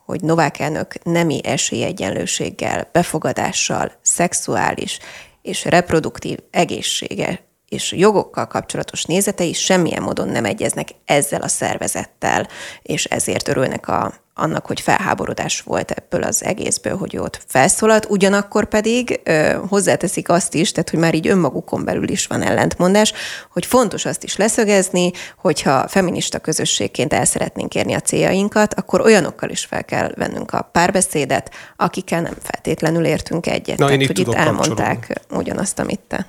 hogy 0.06 0.20
Novák 0.20 0.58
elnök 0.58 1.04
nemi 1.04 1.40
esélyegyenlőséggel, 1.44 2.88
befogadással, 2.92 3.92
szexuális 4.00 4.98
és 5.42 5.64
reproduktív 5.64 6.38
egészsége 6.50 7.40
és 7.72 7.92
jogokkal 7.92 8.46
kapcsolatos 8.46 9.04
nézetei 9.04 9.52
semmilyen 9.52 10.02
módon 10.02 10.28
nem 10.28 10.44
egyeznek 10.44 10.88
ezzel 11.04 11.40
a 11.40 11.48
szervezettel, 11.48 12.48
és 12.82 13.04
ezért 13.04 13.48
örülnek 13.48 13.88
a, 13.88 14.14
annak, 14.34 14.66
hogy 14.66 14.80
felháborodás 14.80 15.60
volt 15.60 15.90
ebből 15.90 16.22
az 16.22 16.44
egészből, 16.44 16.96
hogy 16.96 17.16
ott 17.16 17.40
felszólalt, 17.46 18.06
ugyanakkor 18.08 18.64
pedig 18.64 19.20
ö, 19.24 19.58
hozzáteszik 19.68 20.28
azt 20.28 20.54
is, 20.54 20.72
tehát 20.72 20.90
hogy 20.90 20.98
már 20.98 21.14
így 21.14 21.28
önmagukon 21.28 21.84
belül 21.84 22.08
is 22.08 22.26
van 22.26 22.42
ellentmondás, 22.42 23.12
hogy 23.50 23.66
fontos 23.66 24.04
azt 24.04 24.24
is 24.24 24.36
leszögezni, 24.36 25.10
hogyha 25.36 25.88
feminista 25.88 26.38
közösségként 26.38 27.12
el 27.12 27.24
szeretnénk 27.24 27.74
érni 27.74 27.94
a 27.94 28.00
céljainkat, 28.00 28.74
akkor 28.74 29.00
olyanokkal 29.00 29.50
is 29.50 29.64
fel 29.64 29.84
kell 29.84 30.12
vennünk 30.16 30.52
a 30.52 30.68
párbeszédet, 30.72 31.50
akikkel 31.76 32.20
nem 32.20 32.34
feltétlenül 32.42 33.04
értünk 33.04 33.46
egyet. 33.46 33.78
Na, 33.78 33.86
tehát, 33.86 34.06
hogy 34.06 34.18
itt 34.18 34.34
elmondták 34.34 35.20
ugyanazt, 35.30 35.78
amit 35.78 36.00
te. 36.08 36.26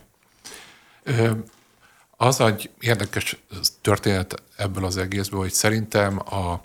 Az 2.18 2.40
egy 2.40 2.70
érdekes 2.80 3.38
történet 3.82 4.44
ebből 4.56 4.86
az 4.86 4.98
egészből, 4.98 5.40
hogy 5.40 5.52
szerintem 5.52 6.20
a 6.20 6.62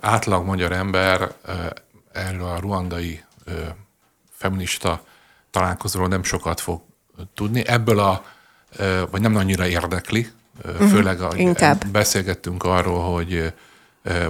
átlag 0.00 0.44
magyar 0.44 0.72
ember 0.72 1.32
erről 2.12 2.44
a 2.44 2.58
ruandai 2.58 3.24
feminista 4.30 5.04
találkozóról 5.50 6.08
nem 6.08 6.22
sokat 6.22 6.60
fog 6.60 6.82
tudni. 7.34 7.66
Ebből 7.66 7.98
a, 7.98 8.24
vagy 9.10 9.20
nem 9.20 9.36
annyira 9.36 9.66
érdekli, 9.66 10.28
uh-huh. 10.64 10.88
főleg 10.88 11.20
a, 11.20 11.30
Inkább. 11.36 11.86
beszélgettünk 11.86 12.64
arról, 12.64 13.14
hogy 13.14 13.52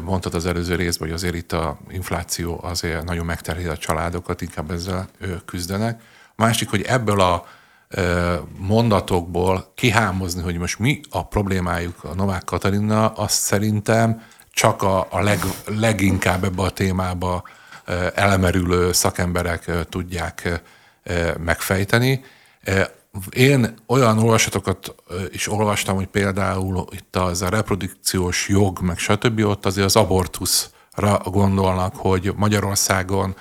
mondtad 0.03 0.35
az 0.35 0.47
előző 0.47 0.75
részben, 0.75 1.09
hogy 1.09 1.17
azért 1.17 1.35
itt 1.35 1.53
a 1.53 1.79
infláció 1.89 2.61
azért 2.63 3.05
nagyon 3.05 3.25
megterheli 3.25 3.67
a 3.67 3.77
családokat, 3.77 4.41
inkább 4.41 4.71
ezzel 4.71 5.09
küzdenek. 5.45 6.03
Másik, 6.35 6.71
hogy 6.71 6.83
ebből 6.83 7.21
a 7.21 7.47
mondatokból 8.59 9.73
kihámozni, 9.75 10.43
hogy 10.43 10.59
most 10.59 10.79
mi 10.79 11.01
a 11.11 11.27
problémájuk 11.27 12.05
a 12.05 12.15
Novák 12.15 12.45
Katalina, 12.45 13.09
azt 13.09 13.41
szerintem 13.41 14.23
csak 14.51 14.83
a, 14.83 15.07
a 15.11 15.21
leg, 15.21 15.41
leginkább 15.67 16.45
ebbe 16.45 16.63
a 16.63 16.71
témába 16.71 17.43
elemerülő 18.15 18.93
szakemberek 18.93 19.71
tudják 19.89 20.63
megfejteni. 21.39 22.25
Én 23.31 23.75
olyan 23.87 24.19
olvasatokat 24.19 24.95
is 25.31 25.49
olvastam, 25.49 25.97
hogy 25.97 26.07
például 26.07 26.85
itt 26.91 27.17
az 27.17 27.43
a 27.43 27.49
reprodukciós 27.49 28.49
jog, 28.49 28.81
meg 28.81 28.99
stb. 28.99 29.45
ott 29.45 29.67
azért 29.67 29.87
az 29.87 29.97
abortuszra 29.97 31.21
gondolnak, 31.25 31.97
hogy 31.97 32.33
Magyarországon 32.37 33.37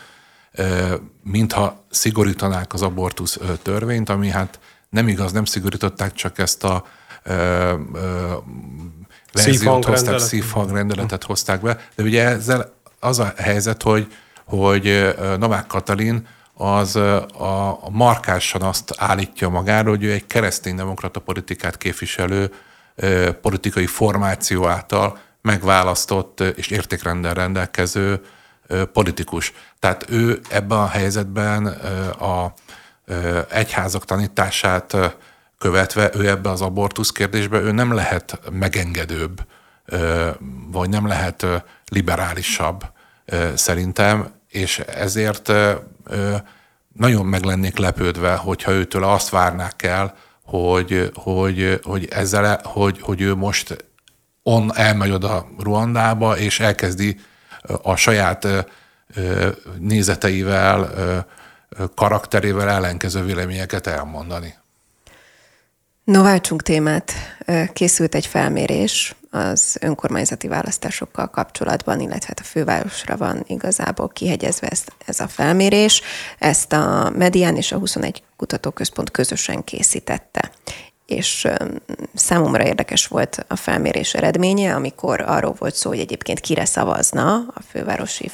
mintha 1.23 1.85
szigorítanák 1.89 2.73
az 2.73 2.81
abortusz 2.81 3.39
törvényt, 3.61 4.09
ami 4.09 4.29
hát 4.29 4.59
nem 4.89 5.07
igaz, 5.07 5.31
nem 5.31 5.45
szigorították, 5.45 6.13
csak 6.13 6.37
ezt 6.37 6.63
a 6.63 6.85
verziót 9.33 9.85
hozták, 9.85 10.19
szívhangrendeletet 10.19 11.23
hozták 11.23 11.61
be. 11.61 11.79
De 11.95 12.03
ugye 12.03 12.23
ezzel 12.23 12.73
az 12.99 13.19
a 13.19 13.33
helyzet, 13.37 13.81
hogy, 13.81 14.13
hogy 14.45 15.15
Novák 15.39 15.67
Katalin 15.67 16.27
az 16.53 16.95
a, 16.95 17.83
a 17.83 17.89
markásan 17.89 18.61
azt 18.61 18.93
állítja 18.97 19.49
magáról, 19.49 19.95
hogy 19.95 20.03
ő 20.03 20.11
egy 20.11 20.27
kereszténydemokrata 20.27 21.19
politikát 21.19 21.77
képviselő 21.77 22.51
politikai 23.41 23.85
formáció 23.85 24.67
által 24.67 25.17
megválasztott 25.41 26.39
és 26.39 26.67
értékrendel 26.67 27.33
rendelkező 27.33 28.21
politikus. 28.93 29.53
Tehát 29.85 30.05
ő 30.09 30.39
ebben 30.49 30.77
a 30.77 30.87
helyzetben 30.87 31.65
a 32.19 32.53
egyházak 33.49 34.05
tanítását 34.05 34.97
követve, 35.57 36.11
ő 36.13 36.27
ebbe 36.29 36.49
az 36.49 36.61
abortusz 36.61 37.11
kérdésbe, 37.11 37.59
ő 37.59 37.71
nem 37.71 37.93
lehet 37.93 38.39
megengedőbb, 38.51 39.41
vagy 40.71 40.89
nem 40.89 41.07
lehet 41.07 41.45
liberálisabb 41.87 42.83
szerintem, 43.55 44.31
és 44.49 44.79
ezért 44.79 45.51
nagyon 46.93 47.25
meg 47.25 47.43
lennék 47.43 47.77
lepődve, 47.77 48.35
hogyha 48.35 48.71
őtől 48.71 49.03
azt 49.03 49.29
várnák 49.29 49.83
el, 49.83 50.15
hogy, 50.45 51.11
hogy, 51.15 51.79
hogy, 51.83 52.07
ezzel, 52.11 52.59
hogy, 52.63 53.01
hogy 53.01 53.21
ő 53.21 53.35
most 53.35 53.85
on 54.43 54.75
elmegy 54.75 55.11
oda 55.11 55.47
Ruandába, 55.59 56.37
és 56.37 56.59
elkezdi 56.59 57.19
a 57.81 57.95
saját 57.95 58.47
nézeteivel, 59.79 60.89
karakterével 61.95 62.69
ellenkező 62.69 63.23
véleményeket 63.23 63.87
elmondani. 63.87 64.55
No, 66.03 66.23
váltsunk 66.23 66.61
témát. 66.61 67.11
Készült 67.73 68.15
egy 68.15 68.25
felmérés 68.25 69.15
az 69.31 69.77
önkormányzati 69.81 70.47
választásokkal 70.47 71.29
kapcsolatban, 71.29 71.99
illetve 71.99 72.25
hát 72.27 72.39
a 72.39 72.43
fővárosra 72.43 73.17
van 73.17 73.43
igazából 73.47 74.09
kihegyezve 74.09 74.67
ez, 74.67 74.83
ez 75.05 75.19
a 75.19 75.27
felmérés. 75.27 76.01
Ezt 76.39 76.73
a 76.73 77.11
Medián 77.15 77.55
és 77.55 77.71
a 77.71 77.77
21 77.77 78.23
Kutatóközpont 78.37 79.11
közösen 79.11 79.63
készítette 79.63 80.51
és 81.05 81.47
számomra 82.13 82.65
érdekes 82.65 83.07
volt 83.07 83.45
a 83.47 83.55
felmérés 83.55 84.13
eredménye, 84.13 84.75
amikor 84.75 85.21
arról 85.21 85.55
volt 85.59 85.75
szó, 85.75 85.89
hogy 85.89 85.99
egyébként 85.99 86.39
kire 86.39 86.65
szavazna 86.65 87.33
a 87.35 87.61
fővárosi 87.69 88.31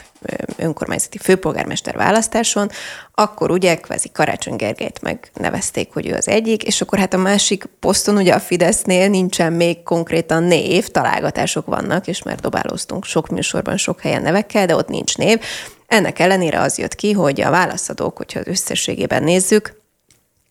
önkormányzati 0.58 1.18
főpolgármester 1.18 1.96
választáson, 1.96 2.70
akkor 3.14 3.52
ugye 3.52 3.76
kvázi 3.76 4.10
Karácsony 4.12 4.56
Gergelyt 4.56 5.02
megnevezték, 5.02 5.94
hogy 5.94 6.08
ő 6.08 6.14
az 6.14 6.28
egyik, 6.28 6.64
és 6.64 6.82
akkor 6.82 7.00
hát 7.00 7.14
a 7.14 7.18
másik 7.18 7.66
poszton 7.80 8.18
ugye 8.18 8.34
a 8.34 8.40
Fidesznél 8.40 9.10
nincsen 9.10 9.54
még 9.54 9.84
konkrétan 9.84 10.44
név, 10.44 10.88
találgatások 10.88 11.66
vannak, 11.66 12.08
és 12.08 12.24
már 12.24 12.40
dobálóztunk 12.40 13.06
sok 13.06 13.28
műsorban, 13.28 13.78
sok 13.78 14.02
helyen 14.02 14.22
nevekkel, 14.22 14.66
de 14.66 14.76
ott 14.76 14.88
nincs 14.88 15.18
név. 15.18 15.40
Ennek 15.88 16.20
ellenére 16.20 16.60
az 16.60 16.78
jött 16.78 16.96
ki, 16.96 17.12
hogy 17.12 17.42
a 17.42 17.50
válaszadók, 17.50 18.18
hogyha 18.18 18.40
összességében 18.44 19.24
nézzük, 19.24 19.81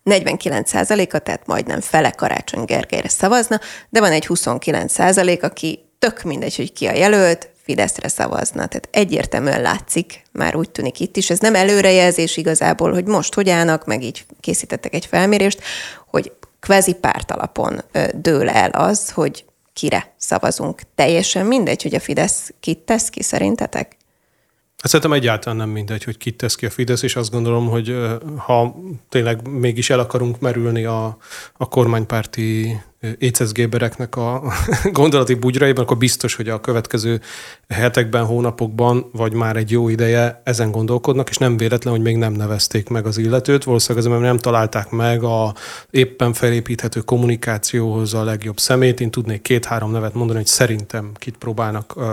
49%-a, 0.05 1.19
tehát 1.19 1.47
majdnem 1.47 1.81
fele 1.81 2.11
Karácsony 2.11 2.65
Gergelyre 2.65 3.09
szavazna, 3.09 3.61
de 3.89 4.01
van 4.01 4.13
egy 4.13 4.27
29%, 4.29 5.43
aki 5.43 5.85
tök 5.99 6.23
mindegy, 6.23 6.57
hogy 6.57 6.73
ki 6.73 6.87
a 6.87 6.93
jelölt, 6.93 7.51
Fideszre 7.63 8.09
szavazna. 8.09 8.67
Tehát 8.67 8.89
egyértelműen 8.91 9.63
látszik, 9.63 10.23
már 10.33 10.57
úgy 10.57 10.71
tűnik 10.71 11.01
itt 11.01 11.17
is, 11.17 11.31
ez 11.31 11.39
nem 11.39 11.55
előrejelzés 11.55 12.37
igazából, 12.37 12.93
hogy 12.93 13.07
most 13.07 13.35
hogy 13.35 13.51
állnak, 13.51 13.87
meg 13.87 14.03
így 14.03 14.25
készítettek 14.41 14.95
egy 14.95 15.07
felmérést, 15.07 15.63
hogy 16.07 16.33
kvázi 16.61 16.93
párt 16.93 17.31
alapon 17.31 17.83
dől 18.15 18.49
el 18.49 18.71
az, 18.71 19.11
hogy 19.11 19.45
kire 19.73 20.15
szavazunk. 20.17 20.81
Teljesen 20.95 21.47
mindegy, 21.47 21.83
hogy 21.83 21.95
a 21.95 22.01
Fidesz 22.01 22.53
kit 22.61 22.79
tesz 22.79 23.09
ki, 23.09 23.23
szerintetek? 23.23 23.97
Hát 24.81 24.91
szerintem 24.91 25.13
egyáltalán 25.13 25.59
nem 25.59 25.69
mindegy, 25.69 26.05
hogy 26.05 26.17
kit 26.17 26.37
tesz 26.37 26.55
ki 26.55 26.67
a 26.67 26.71
Fidesz, 26.71 27.03
és 27.03 27.17
azt 27.17 27.31
gondolom, 27.31 27.69
hogy 27.69 27.97
ha 28.37 28.77
tényleg 29.09 29.49
mégis 29.49 29.91
el 29.91 29.99
akarunk 29.99 30.41
merülni 30.41 30.85
a, 30.85 31.17
a 31.57 31.69
kormánypárti 31.69 32.81
écezgébereknek 33.19 34.17
a 34.17 34.43
gondolati 34.93 35.35
bugyraiban, 35.35 35.85
akkor 35.85 35.97
biztos, 35.97 36.35
hogy 36.35 36.49
a 36.49 36.61
következő 36.61 37.21
hetekben, 37.69 38.25
hónapokban, 38.25 39.11
vagy 39.13 39.33
már 39.33 39.57
egy 39.57 39.71
jó 39.71 39.89
ideje 39.89 40.41
ezen 40.45 40.71
gondolkodnak, 40.71 41.29
és 41.29 41.37
nem 41.37 41.57
véletlen, 41.57 41.93
hogy 41.93 42.03
még 42.03 42.17
nem 42.17 42.33
nevezték 42.33 42.89
meg 42.89 43.07
az 43.07 43.19
illetőt. 43.19 43.65
Valószínűleg 43.65 44.07
azért, 44.07 44.21
mert 44.21 44.33
nem 44.33 44.43
találták 44.43 44.91
meg 44.91 45.23
a 45.23 45.55
éppen 45.91 46.33
felépíthető 46.33 47.01
kommunikációhoz 47.01 48.15
a 48.15 48.25
legjobb 48.25 48.59
szemét. 48.59 49.01
Én 49.01 49.11
tudnék 49.11 49.43
két-három 49.43 49.91
nevet 49.91 50.15
mondani, 50.15 50.39
hogy 50.39 50.49
szerintem 50.49 51.13
kit 51.15 51.37
próbálnak 51.37 51.97
uh, 51.97 52.05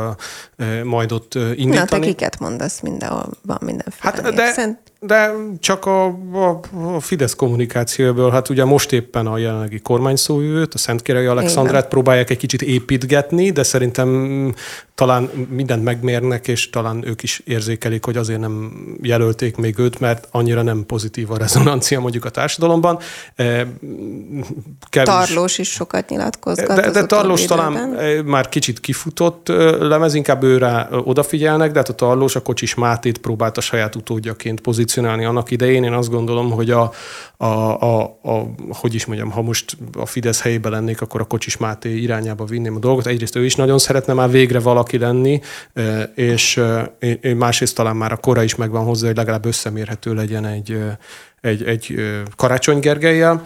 uh, 0.57 0.83
majd 0.83 1.11
ott 1.11 1.35
indítani. 1.35 1.75
Na, 1.75 1.85
te 1.85 1.99
kiket 1.99 2.39
mondasz 2.39 2.81
mindenhol, 2.81 3.29
van 3.41 3.59
mindenféle 3.61 4.13
hát, 4.13 4.33
de, 4.33 4.77
de 4.99 5.31
csak 5.59 5.85
a, 5.85 6.05
a, 6.33 6.59
a 6.95 6.99
Fidesz 6.99 7.35
kommunikációból, 7.35 8.31
hát 8.31 8.49
ugye 8.49 8.65
most 8.65 8.91
éppen 8.91 9.27
a 9.27 9.37
jelenlegi 9.37 9.79
kormányszóvőt, 9.79 10.73
a 10.73 10.77
Szentkérei 10.77 11.25
Alexandrát 11.25 11.77
Igen. 11.77 11.89
próbálják 11.89 12.29
egy 12.29 12.37
kicsit 12.37 12.61
építgetni, 12.61 13.51
de 13.51 13.63
szerintem 13.63 14.53
talán 14.97 15.29
mindent 15.49 15.83
megmérnek, 15.83 16.47
és 16.47 16.69
talán 16.69 17.07
ők 17.07 17.23
is 17.23 17.41
érzékelik, 17.45 18.05
hogy 18.05 18.17
azért 18.17 18.39
nem 18.39 18.71
jelölték 19.01 19.55
még 19.55 19.79
őt, 19.79 19.99
mert 19.99 20.27
annyira 20.31 20.61
nem 20.61 20.85
pozitív 20.85 21.31
a 21.31 21.37
rezonancia 21.37 21.99
mondjuk 21.99 22.25
a 22.25 22.29
társadalomban. 22.29 22.99
E, 23.35 23.67
kevés... 24.89 25.09
Tarlós 25.09 25.57
is 25.57 25.71
sokat 25.71 26.09
nyilatkozgat. 26.09 26.79
De, 26.79 26.89
de 26.91 27.05
Tarlós 27.05 27.45
talán 27.45 27.95
e, 27.97 28.21
már 28.21 28.49
kicsit 28.49 28.79
kifutott 28.79 29.47
lemez, 29.79 30.13
inkább 30.13 30.43
őre 30.43 30.87
odafigyelnek, 31.03 31.71
de 31.71 31.77
hát 31.77 31.89
a 31.89 31.93
Tarlós 31.93 32.35
a 32.35 32.41
Kocsis 32.41 32.75
Mátét 32.75 33.17
próbálta 33.17 33.61
saját 33.61 33.95
utódjaként 33.95 34.61
pozícionálni 34.87 35.25
annak 35.25 35.51
idején. 35.51 35.83
Én 35.83 35.93
azt 35.93 36.09
gondolom, 36.09 36.51
hogy 36.51 36.71
a, 36.71 36.91
a, 37.37 37.45
a, 37.45 38.01
a 38.03 38.49
hogy 38.69 38.93
is 38.93 39.05
mondjam, 39.05 39.31
ha 39.31 39.41
most 39.41 39.77
a 39.97 40.05
Fidesz 40.05 40.41
helyében 40.41 40.71
lennék, 40.71 41.01
akkor 41.01 41.21
a 41.21 41.23
Kocsis 41.23 41.57
Máté 41.57 41.97
irányába 41.97 42.45
vinném 42.45 42.75
a 42.75 42.79
dolgot. 42.79 43.07
Egyrészt 43.07 43.35
ő 43.35 43.45
is 43.45 43.55
nagyon 43.55 43.77
szeretne 43.77 44.13
már 44.13 44.29
végre 44.31 44.59
valaki 44.59 44.97
lenni, 44.97 45.41
és 46.15 46.61
másrészt 47.37 47.75
talán 47.75 47.95
már 47.95 48.11
a 48.11 48.17
kora 48.17 48.43
is 48.43 48.55
megvan 48.55 48.85
hozzá, 48.85 49.07
hogy 49.07 49.15
legalább 49.15 49.45
összemérhető 49.45 50.13
legyen 50.13 50.45
egy, 50.45 50.79
egy, 51.41 51.63
egy 51.63 51.95
Karácsony 52.35 52.79
Gergelyel. 52.79 53.41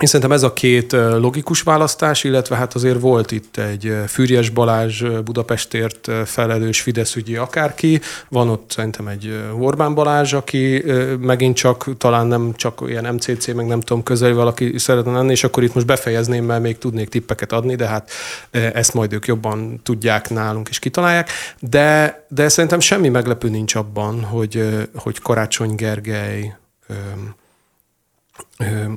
Én 0.00 0.06
szerintem 0.06 0.32
ez 0.32 0.42
a 0.42 0.52
két 0.52 0.92
logikus 0.92 1.62
választás, 1.62 2.24
illetve 2.24 2.56
hát 2.56 2.74
azért 2.74 3.00
volt 3.00 3.30
itt 3.30 3.56
egy 3.56 3.94
Fűrjes 4.06 4.48
Balázs 4.48 5.02
Budapestért 5.24 6.10
felelős 6.24 6.80
Fidesz 6.80 7.16
ügyi 7.16 7.36
akárki, 7.36 8.00
van 8.28 8.48
ott 8.48 8.70
szerintem 8.70 9.08
egy 9.08 9.42
Orbán 9.58 9.94
Balázs, 9.94 10.32
aki 10.32 10.84
megint 11.20 11.56
csak 11.56 11.96
talán 11.98 12.26
nem 12.26 12.52
csak 12.56 12.82
ilyen 12.86 13.14
MCC, 13.14 13.46
meg 13.46 13.66
nem 13.66 13.80
tudom 13.80 14.02
közel 14.02 14.34
valaki 14.34 14.78
szeretne 14.78 15.12
lenni, 15.12 15.30
és 15.30 15.44
akkor 15.44 15.62
itt 15.62 15.74
most 15.74 15.86
befejezném, 15.86 16.44
mert 16.44 16.62
még 16.62 16.78
tudnék 16.78 17.08
tippeket 17.08 17.52
adni, 17.52 17.74
de 17.74 17.86
hát 17.86 18.10
ezt 18.50 18.94
majd 18.94 19.12
ők 19.12 19.26
jobban 19.26 19.80
tudják 19.82 20.30
nálunk 20.30 20.68
és 20.68 20.78
kitalálják. 20.78 21.30
De, 21.58 22.24
de 22.28 22.48
szerintem 22.48 22.80
semmi 22.80 23.08
meglepő 23.08 23.48
nincs 23.48 23.74
abban, 23.74 24.22
hogy, 24.22 24.88
hogy 24.94 25.18
Karácsony 25.18 25.74
Gergely 25.74 26.54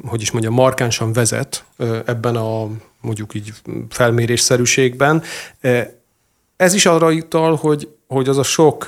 hogy 0.05 0.21
is 0.21 0.31
mondjam, 0.31 0.53
markánsan 0.53 1.13
vezet 1.13 1.63
ebben 2.05 2.35
a 2.35 2.67
mondjuk 3.01 3.33
így 3.33 3.53
felmérésszerűségben. 3.89 5.23
Ez 6.55 6.73
is 6.73 6.85
arra 6.85 7.11
ital, 7.11 7.55
hogy, 7.55 7.89
hogy 8.07 8.29
az 8.29 8.37
a 8.37 8.43
sok 8.43 8.85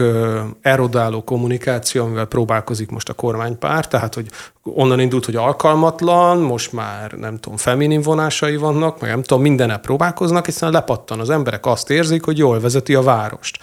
erodáló 0.62 1.24
kommunikáció, 1.24 2.04
amivel 2.04 2.26
próbálkozik 2.26 2.90
most 2.90 3.10
a 3.10 3.14
kormánypár, 3.14 3.88
tehát 3.88 4.14
hogy 4.14 4.28
onnan 4.64 5.00
indult, 5.00 5.26
hogy 5.26 5.36
alkalmatlan, 5.36 6.38
most 6.38 6.72
már 6.72 7.12
nem 7.12 7.40
tudom, 7.40 7.58
feminin 7.58 8.02
vonásai 8.02 8.56
vannak, 8.56 9.00
meg 9.00 9.10
nem 9.10 9.22
tudom, 9.24 9.44
mindennel 9.44 9.80
próbálkoznak, 9.80 10.46
hiszen 10.46 10.72
lepattan. 10.72 11.20
Az 11.20 11.30
emberek 11.30 11.66
azt 11.66 11.90
érzik, 11.90 12.24
hogy 12.26 12.38
jól 12.38 12.60
vezeti 12.60 12.96
a 12.96 13.02
várost. 13.02 13.58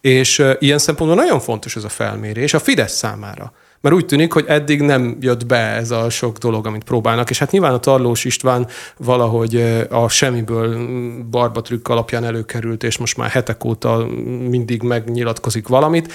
És 0.00 0.44
ilyen 0.58 0.78
szempontból 0.78 1.22
nagyon 1.24 1.40
fontos 1.40 1.76
ez 1.76 1.84
a 1.84 1.88
felmérés 1.88 2.54
a 2.54 2.58
Fidesz 2.58 2.96
számára 2.96 3.52
Mert 3.80 3.94
úgy 3.94 4.06
tűnik, 4.06 4.32
hogy 4.32 4.44
eddig 4.48 4.80
nem 4.80 5.16
jött 5.20 5.46
be 5.46 5.56
ez 5.56 5.90
a 5.90 6.10
sok 6.10 6.38
dolog, 6.38 6.66
amit 6.66 6.84
próbálnak. 6.84 7.30
És 7.30 7.38
hát 7.38 7.50
nyilván 7.50 7.72
a 7.72 7.78
Tarlós 7.78 8.24
István 8.24 8.66
valahogy 8.96 9.56
a 9.90 10.08
semmiből 10.08 10.88
barbatrükk 11.30 11.88
alapján 11.88 12.24
előkerült, 12.24 12.82
és 12.82 12.98
most 12.98 13.16
már 13.16 13.30
hetek 13.30 13.64
óta 13.64 14.06
mindig 14.48 14.82
megnyilatkozik 14.82 15.68
valamit. 15.68 16.12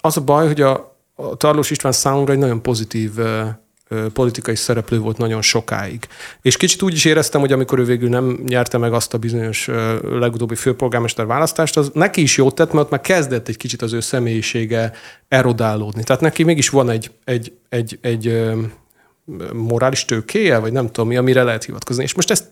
Az 0.00 0.16
a 0.16 0.20
baj, 0.20 0.46
hogy 0.46 0.60
a, 0.60 0.96
a 1.14 1.36
Tarlós 1.36 1.70
István 1.70 1.92
számomra 1.92 2.32
egy 2.32 2.38
nagyon 2.38 2.62
pozitív 2.62 3.10
politikai 4.12 4.56
szereplő 4.56 4.98
volt 4.98 5.18
nagyon 5.18 5.42
sokáig. 5.42 6.06
És 6.42 6.56
kicsit 6.56 6.82
úgy 6.82 6.92
is 6.92 7.04
éreztem, 7.04 7.40
hogy 7.40 7.52
amikor 7.52 7.78
ő 7.78 7.84
végül 7.84 8.08
nem 8.08 8.40
nyerte 8.46 8.78
meg 8.78 8.92
azt 8.92 9.14
a 9.14 9.18
bizonyos 9.18 9.68
legutóbbi 10.02 10.54
főpolgármester 10.54 11.26
választást, 11.26 11.76
az 11.76 11.90
neki 11.94 12.22
is 12.22 12.36
jót 12.36 12.54
tett, 12.54 12.72
mert 12.72 12.90
már 12.90 13.00
kezdett 13.00 13.48
egy 13.48 13.56
kicsit 13.56 13.82
az 13.82 13.92
ő 13.92 14.00
személyisége 14.00 14.92
erodálódni. 15.28 16.02
Tehát 16.02 16.22
neki 16.22 16.42
mégis 16.42 16.68
van 16.68 16.90
egy, 16.90 17.10
egy, 17.24 17.52
egy, 17.68 17.98
egy 18.00 18.50
morális 19.52 20.04
tőkéje, 20.04 20.58
vagy 20.58 20.72
nem 20.72 20.86
tudom 20.86 21.08
mi, 21.08 21.16
amire 21.16 21.42
lehet 21.42 21.64
hivatkozni. 21.64 22.02
És 22.02 22.14
most 22.14 22.30
ezt 22.30 22.44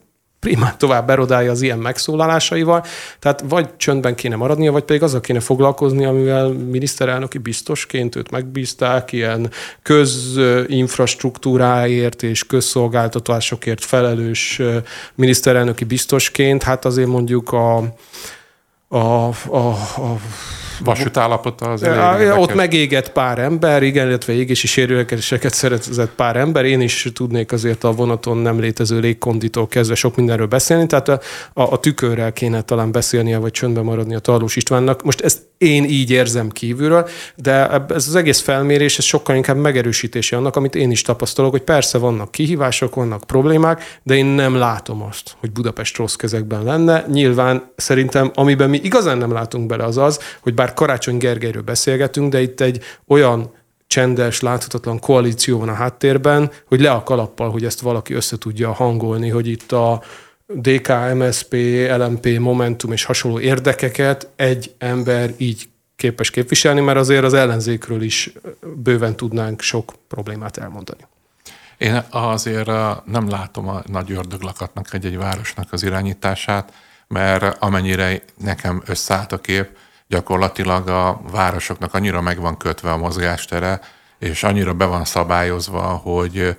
primát 0.44 0.78
tovább 0.78 1.10
erodálja 1.10 1.50
az 1.50 1.62
ilyen 1.62 1.78
megszólálásaival. 1.78 2.84
Tehát 3.18 3.44
vagy 3.48 3.76
csöndben 3.76 4.14
kéne 4.14 4.36
maradnia, 4.36 4.72
vagy 4.72 4.82
pedig 4.82 5.02
azzal 5.02 5.20
kéne 5.20 5.40
foglalkozni, 5.40 6.04
amivel 6.04 6.48
miniszterelnöki 6.48 7.38
biztosként 7.38 8.16
őt 8.16 8.30
megbízták, 8.30 9.12
ilyen 9.12 9.50
közinfrastruktúráért 9.82 12.22
és 12.22 12.46
közszolgáltatásokért 12.46 13.84
felelős 13.84 14.60
miniszterelnöki 15.14 15.84
biztosként. 15.84 16.62
Hát 16.62 16.84
azért 16.84 17.08
mondjuk 17.08 17.52
a, 17.52 17.76
a, 18.88 18.98
a, 18.98 19.32
a 19.96 20.16
vasút 20.80 21.16
állapota 21.16 21.70
az 21.70 21.82
elég 21.82 22.28
Ott 22.38 22.54
megégett 22.54 23.12
pár 23.12 23.38
ember, 23.38 23.82
igen, 23.82 24.06
illetve 24.08 24.32
égési 24.32 24.66
sérüléseket 24.66 25.54
szerezett 25.54 26.10
pár 26.10 26.36
ember. 26.36 26.64
Én 26.64 26.80
is 26.80 27.08
tudnék 27.14 27.52
azért 27.52 27.84
a 27.84 27.92
vonaton 27.92 28.36
nem 28.36 28.60
létező 28.60 28.98
légkonditól 28.98 29.66
kezdve 29.66 29.94
sok 29.94 30.16
mindenről 30.16 30.46
beszélni, 30.46 30.86
tehát 30.86 31.08
a, 31.08 31.20
a, 31.52 31.62
a 31.62 31.78
tükörrel 31.78 32.32
kéne 32.32 32.62
talán 32.62 32.92
beszélnie, 32.92 33.38
vagy 33.38 33.50
csöndben 33.50 33.84
maradni 33.84 34.14
a 34.14 34.18
Tarlós 34.18 34.56
Istvánnak. 34.56 35.02
Most 35.02 35.20
ezt 35.20 35.42
én 35.58 35.84
így 35.84 36.10
érzem 36.10 36.50
kívülről, 36.50 37.08
de 37.36 37.70
ez 37.70 38.08
az 38.08 38.14
egész 38.14 38.40
felmérés, 38.40 38.98
ez 38.98 39.04
sokkal 39.04 39.36
inkább 39.36 39.56
megerősítése 39.56 40.36
annak, 40.36 40.56
amit 40.56 40.74
én 40.74 40.90
is 40.90 41.02
tapasztalok, 41.02 41.50
hogy 41.50 41.62
persze 41.62 41.98
vannak 41.98 42.30
kihívások, 42.30 42.94
vannak 42.94 43.24
problémák, 43.24 43.98
de 44.02 44.14
én 44.14 44.26
nem 44.26 44.54
látom 44.54 45.02
azt, 45.02 45.36
hogy 45.40 45.50
Budapest 45.50 45.96
rossz 45.96 46.14
kezekben 46.14 46.62
lenne. 46.62 47.04
Nyilván 47.08 47.70
szerintem, 47.76 48.30
amiben 48.34 48.70
mi 48.70 48.80
igazán 48.82 49.18
nem 49.18 49.32
látunk 49.32 49.66
bele, 49.66 49.84
az 49.84 49.96
az, 49.96 50.20
hogy 50.40 50.54
bár 50.54 50.74
Karácsony 50.74 51.16
Gergelyről 51.16 51.62
beszélgetünk, 51.62 52.32
de 52.32 52.42
itt 52.42 52.60
egy 52.60 52.82
olyan 53.06 53.50
csendes, 53.86 54.40
láthatatlan 54.40 54.98
koalíció 54.98 55.58
van 55.58 55.68
a 55.68 55.74
háttérben, 55.74 56.50
hogy 56.66 56.80
le 56.80 56.90
a 56.90 57.02
kalappal, 57.02 57.50
hogy 57.50 57.64
ezt 57.64 57.80
valaki 57.80 58.14
össze 58.14 58.38
tudja 58.38 58.72
hangolni, 58.72 59.28
hogy 59.28 59.48
itt 59.48 59.72
a 59.72 60.02
DK, 60.46 60.88
MSP, 61.14 61.54
LMP, 61.96 62.38
Momentum 62.38 62.92
és 62.92 63.04
hasonló 63.04 63.40
érdekeket 63.40 64.28
egy 64.36 64.74
ember 64.78 65.30
így 65.36 65.68
képes 65.96 66.30
képviselni, 66.30 66.80
mert 66.80 66.98
azért 66.98 67.24
az 67.24 67.34
ellenzékről 67.34 68.02
is 68.02 68.32
bőven 68.76 69.16
tudnánk 69.16 69.60
sok 69.60 69.94
problémát 70.08 70.56
elmondani. 70.56 71.06
Én 71.78 72.02
azért 72.10 72.66
nem 73.04 73.28
látom 73.28 73.68
a 73.68 73.82
nagy 73.86 74.12
ördöglakatnak 74.12 74.92
egy-egy 74.92 75.16
városnak 75.16 75.72
az 75.72 75.82
irányítását, 75.82 76.72
mert 77.08 77.62
amennyire 77.62 78.22
nekem 78.38 78.82
összeállt 78.86 79.32
a 79.32 79.40
kép, 79.40 79.68
gyakorlatilag 80.06 80.88
a 80.88 81.20
városoknak 81.30 81.94
annyira 81.94 82.20
meg 82.20 82.40
van 82.40 82.56
kötve 82.56 82.90
a 82.90 82.96
mozgástere, 82.96 83.80
és 84.18 84.42
annyira 84.42 84.74
be 84.74 84.84
van 84.84 85.04
szabályozva, 85.04 85.82
hogy 85.82 86.56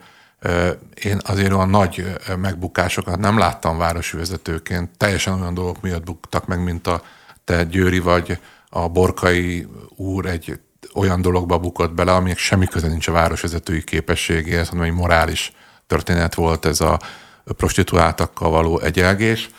én 1.03 1.19
azért 1.23 1.51
olyan 1.51 1.69
nagy 1.69 2.15
megbukásokat 2.37 3.19
nem 3.19 3.37
láttam 3.37 3.77
városi 3.77 4.17
vezetőként. 4.17 4.97
Teljesen 4.97 5.41
olyan 5.41 5.53
dolgok 5.53 5.81
miatt 5.81 6.03
buktak 6.03 6.45
meg, 6.45 6.63
mint 6.63 6.87
a 6.87 7.01
te 7.43 7.63
Győri 7.63 7.99
vagy 7.99 8.39
a 8.69 8.87
Borkai 8.87 9.67
úr 9.95 10.25
egy 10.25 10.59
olyan 10.93 11.21
dologba 11.21 11.57
bukott 11.57 11.93
bele, 11.93 12.13
ami 12.13 12.33
semmi 12.35 12.67
köze 12.67 12.87
nincs 12.87 13.07
a 13.07 13.11
városvezetői 13.11 13.83
képességéhez, 13.83 14.69
hanem 14.69 14.83
egy 14.83 14.93
morális 14.93 15.53
történet 15.87 16.35
volt 16.35 16.65
ez 16.65 16.81
a 16.81 16.99
prostituáltakkal 17.43 18.49
való 18.49 18.79
egyelgés. 18.79 19.49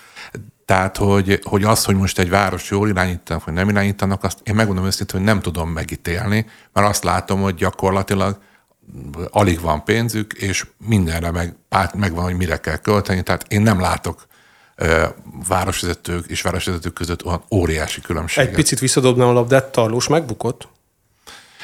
Tehát, 0.65 0.97
hogy, 0.97 1.41
hogy 1.43 1.65
az, 1.65 1.85
hogy 1.85 1.97
most 1.97 2.19
egy 2.19 2.31
város 2.31 2.71
jól 2.71 2.89
irányítanak, 2.89 3.45
vagy 3.45 3.55
nem 3.55 3.69
irányítanak, 3.69 4.25
azt 4.25 4.39
én 4.43 4.55
megmondom 4.55 4.85
őszintén, 4.85 5.17
hogy 5.17 5.29
nem 5.29 5.41
tudom 5.41 5.71
megítélni, 5.71 6.47
mert 6.73 6.89
azt 6.89 7.05
látom, 7.05 7.41
hogy 7.41 7.55
gyakorlatilag 7.55 8.39
alig 9.31 9.61
van 9.61 9.85
pénzük, 9.85 10.33
és 10.33 10.67
mindenre 10.87 11.31
meg, 11.31 11.57
megvan, 11.95 12.25
hogy 12.25 12.37
mire 12.37 12.57
kell 12.57 12.77
költeni. 12.77 13.23
Tehát 13.23 13.45
én 13.49 13.63
nem 13.63 13.81
látok 13.81 14.27
városvezetők 15.49 16.27
és 16.27 16.43
városvezetők 16.43 16.93
között 16.93 17.25
olyan 17.25 17.45
óriási 17.51 18.01
különbséget. 18.01 18.51
Egy 18.51 18.57
picit 18.57 18.79
visszadobnám 18.79 19.29
a 19.29 19.33
labdát, 19.33 19.73
Tarlós 19.73 20.09
megbukott? 20.09 20.69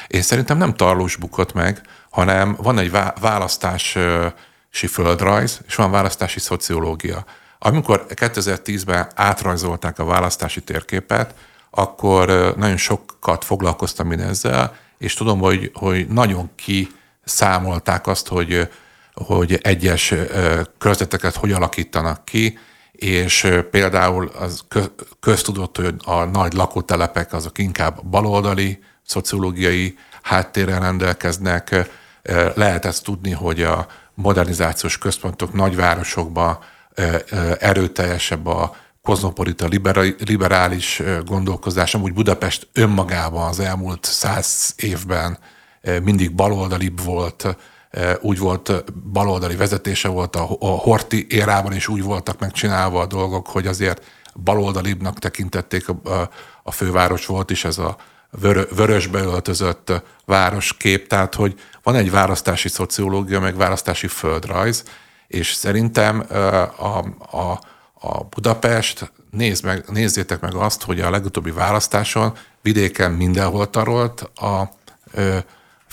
Én 0.07 0.21
szerintem 0.21 0.57
nem 0.57 0.75
Tarlós 0.75 1.15
bukott 1.15 1.53
meg, 1.53 1.81
hanem 2.09 2.55
van 2.61 2.77
egy 2.77 2.91
választási 3.19 4.87
földrajz, 4.87 5.61
és 5.67 5.75
van 5.75 5.91
választási 5.91 6.39
szociológia. 6.39 7.25
Amikor 7.59 8.05
2010-ben 8.09 9.07
átrajzolták 9.15 9.99
a 9.99 10.05
választási 10.05 10.61
térképet, 10.61 11.33
akkor 11.69 12.53
nagyon 12.57 12.77
sokat 12.77 13.45
foglalkoztam 13.45 14.11
én 14.11 14.19
ezzel, 14.19 14.75
és 14.97 15.13
tudom, 15.13 15.39
hogy, 15.39 15.71
hogy 15.73 16.07
nagyon 16.07 16.49
kiszámolták 17.23 18.07
azt, 18.07 18.27
hogy, 18.27 18.69
hogy 19.13 19.59
egyes 19.61 20.13
körzeteket 20.77 21.35
hogy 21.35 21.51
alakítanak 21.51 22.25
ki, 22.25 22.57
és 22.91 23.47
például 23.71 24.31
az 24.39 24.63
köztudott, 25.19 25.77
hogy 25.77 25.95
a 26.05 26.23
nagy 26.23 26.53
lakótelepek 26.53 27.33
azok 27.33 27.57
inkább 27.57 28.05
baloldali, 28.05 28.83
szociológiai 29.05 29.97
háttérrel 30.21 30.79
rendelkeznek. 30.79 31.89
Lehet 32.55 32.85
ezt 32.85 33.03
tudni, 33.03 33.31
hogy 33.31 33.61
a 33.61 33.87
modernizációs 34.13 34.97
központok 34.97 35.53
nagyvárosokban 35.53 36.59
erőteljesebb 37.59 38.47
a 38.47 38.75
kozmopolita 39.01 39.67
liberális 40.17 41.01
gondolkozás, 41.25 41.95
amúgy 41.95 42.13
Budapest 42.13 42.67
önmagában 42.73 43.47
az 43.47 43.59
elmúlt 43.59 44.05
száz 44.05 44.73
évben 44.77 45.37
mindig 46.03 46.35
baloldalibb 46.35 47.03
volt, 47.03 47.57
úgy 48.21 48.39
volt, 48.39 48.93
baloldali 49.11 49.55
vezetése 49.55 50.07
volt 50.07 50.35
a, 50.35 50.47
a 50.59 50.65
Horti 50.65 51.25
érában 51.29 51.73
is 51.73 51.87
úgy 51.87 52.03
voltak 52.03 52.39
megcsinálva 52.39 53.01
a 53.01 53.05
dolgok, 53.05 53.47
hogy 53.47 53.67
azért 53.67 54.03
baloldalibbnak 54.43 55.19
tekintették 55.19 55.89
a, 55.89 55.99
a, 56.03 56.29
a 56.63 56.71
főváros 56.71 57.25
volt 57.25 57.51
is 57.51 57.63
ez 57.63 57.77
a 57.77 57.97
vörö, 58.39 58.63
vörösbe 58.75 59.19
öltözött 59.19 59.91
városkép, 60.25 61.07
tehát 61.07 61.35
hogy 61.35 61.59
van 61.83 61.95
egy 61.95 62.11
választási 62.11 62.69
szociológia, 62.69 63.39
meg 63.39 63.55
választási 63.55 64.07
földrajz, 64.07 64.83
és 65.27 65.53
szerintem 65.53 66.25
a, 66.77 66.97
a, 67.37 67.59
a 67.93 68.23
Budapest, 68.23 69.11
nézd 69.31 69.65
meg, 69.65 69.83
nézzétek 69.87 70.39
meg 70.39 70.55
azt, 70.55 70.83
hogy 70.83 70.99
a 70.99 71.09
legutóbbi 71.09 71.51
választáson 71.51 72.33
vidéken 72.61 73.11
mindenhol 73.11 73.69
tarolt 73.69 74.21
a 74.21 74.69
ö, 75.11 75.37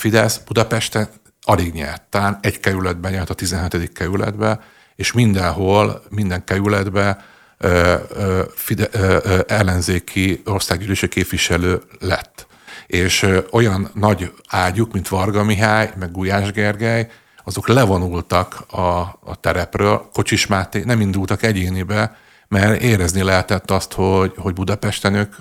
Fidesz, 0.01 0.41
Budapesten 0.47 1.09
alig 1.43 1.73
nyert. 1.73 2.03
Talán 2.03 2.39
egy 2.43 2.61
kerületben 2.61 3.13
nyert 3.13 3.31
a 3.31 3.35
17. 3.35 3.93
kerületbe, 3.93 4.61
és 4.97 5.13
mindenhol, 5.13 6.03
minden 6.09 6.45
kerületben 6.45 7.19
ö, 7.59 7.95
ö, 8.09 8.43
fide, 8.55 8.89
ö, 8.91 9.19
ö, 9.23 9.41
ellenzéki 9.47 10.43
országgyűlési 10.45 11.09
képviselő 11.09 11.83
lett. 11.99 12.47
És 12.87 13.23
ö, 13.23 13.41
olyan 13.51 13.91
nagy 13.95 14.33
ágyuk, 14.49 14.93
mint 14.93 15.09
Varga 15.09 15.45
Mihály, 15.45 15.93
meg 15.99 16.11
Gulyás 16.11 16.53
Gergely, 16.53 17.09
azok 17.45 17.69
levonultak 17.69 18.65
a, 18.71 18.99
a 19.25 19.37
terepről, 19.41 20.09
Kocsis 20.13 20.47
Máté 20.47 20.83
nem 20.85 21.01
indultak 21.01 21.43
egyénibe, 21.43 22.17
mert 22.49 22.83
érezni 22.83 23.23
lehetett 23.23 23.71
azt, 23.71 23.93
hogy, 23.93 24.33
hogy 24.37 24.55
Budapesten 24.55 25.15
ők, 25.15 25.35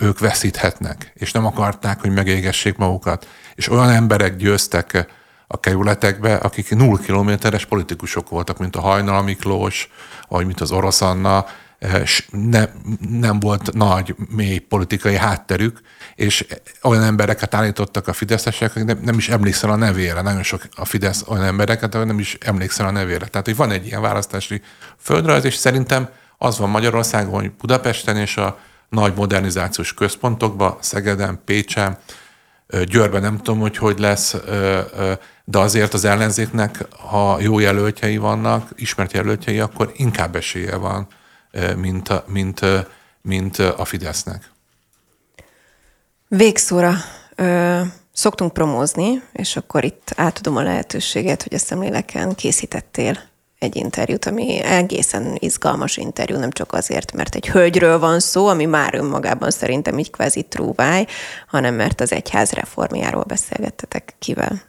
ők 0.00 0.18
veszíthetnek, 0.18 1.12
és 1.14 1.32
nem 1.32 1.46
akarták, 1.46 2.00
hogy 2.00 2.10
megégessék 2.10 2.76
magukat. 2.76 3.26
És 3.60 3.68
olyan 3.68 3.90
emberek 3.90 4.36
győztek 4.36 5.06
a 5.46 5.60
kerületekbe, 5.60 6.34
akik 6.34 6.74
null 6.74 6.98
kilométeres 6.98 7.64
politikusok 7.64 8.28
voltak, 8.28 8.58
mint 8.58 8.76
a 8.76 8.80
Hajnal 8.80 9.22
Miklós, 9.22 9.90
vagy 10.28 10.46
mint 10.46 10.60
az 10.60 10.72
Orosz 10.72 11.00
Anna, 11.00 11.46
ne, 12.30 12.64
nem 13.10 13.40
volt 13.40 13.72
nagy, 13.72 14.14
mély 14.28 14.58
politikai 14.58 15.16
hátterük, 15.16 15.80
és 16.14 16.46
olyan 16.82 17.02
embereket 17.02 17.54
állítottak 17.54 18.08
a 18.08 18.12
fideszesek, 18.12 18.70
akik 18.70 18.84
nem, 18.84 18.98
nem 19.02 19.18
is 19.18 19.28
emlékszel 19.28 19.70
a 19.70 19.76
nevére. 19.76 20.20
Nagyon 20.20 20.42
sok 20.42 20.62
a 20.76 20.84
Fidesz 20.84 21.24
olyan 21.26 21.44
embereket, 21.44 21.92
nem 21.92 22.18
is 22.18 22.36
emlékszel 22.40 22.86
a 22.86 22.90
nevére. 22.90 23.26
Tehát, 23.26 23.46
hogy 23.46 23.56
van 23.56 23.70
egy 23.70 23.86
ilyen 23.86 24.00
választási 24.00 24.60
földrajz, 24.98 25.44
és 25.44 25.54
szerintem 25.54 26.08
az 26.38 26.58
van 26.58 26.70
Magyarországon, 26.70 27.40
hogy 27.40 27.50
Budapesten 27.50 28.16
és 28.16 28.36
a 28.36 28.58
nagy 28.88 29.14
modernizációs 29.14 29.94
központokban, 29.94 30.76
Szegeden, 30.80 31.40
Pécsen, 31.44 31.98
Győrben 32.84 33.20
nem 33.20 33.36
tudom, 33.36 33.58
hogy 33.58 33.76
hogy 33.76 33.98
lesz, 33.98 34.36
de 35.44 35.58
azért 35.58 35.94
az 35.94 36.04
ellenzéknek, 36.04 36.86
ha 36.90 37.40
jó 37.40 37.58
jelöltjei 37.58 38.16
vannak, 38.16 38.70
ismert 38.74 39.12
jelöltjei, 39.12 39.58
akkor 39.58 39.92
inkább 39.96 40.36
esélye 40.36 40.76
van, 40.76 41.06
mint 41.76 42.08
a, 42.08 42.24
mint, 42.26 42.60
mint 43.22 43.58
a 43.58 43.84
Fidesznek. 43.84 44.50
Végszóra 46.28 46.94
ö, 47.34 47.80
szoktunk 48.12 48.52
promózni, 48.52 49.22
és 49.32 49.56
akkor 49.56 49.84
itt 49.84 50.12
átadom 50.16 50.56
a 50.56 50.62
lehetőséget, 50.62 51.42
hogy 51.42 51.54
a 51.54 51.58
szemléleken 51.58 52.34
készítettél 52.34 53.29
egy 53.60 53.76
interjút, 53.76 54.24
ami 54.24 54.60
egészen 54.62 55.36
izgalmas 55.38 55.96
interjú, 55.96 56.38
nem 56.38 56.50
csak 56.50 56.72
azért, 56.72 57.12
mert 57.12 57.34
egy 57.34 57.48
hölgyről 57.48 57.98
van 57.98 58.20
szó, 58.20 58.46
ami 58.46 58.64
már 58.64 58.94
önmagában 58.94 59.50
szerintem 59.50 59.98
így 59.98 60.10
kvázi 60.10 60.42
trúváj, 60.42 61.06
hanem 61.46 61.74
mert 61.74 62.00
az 62.00 62.12
egyház 62.12 62.50
reformjáról 62.52 63.24
beszélgettetek 63.24 64.14
kivel. 64.18 64.62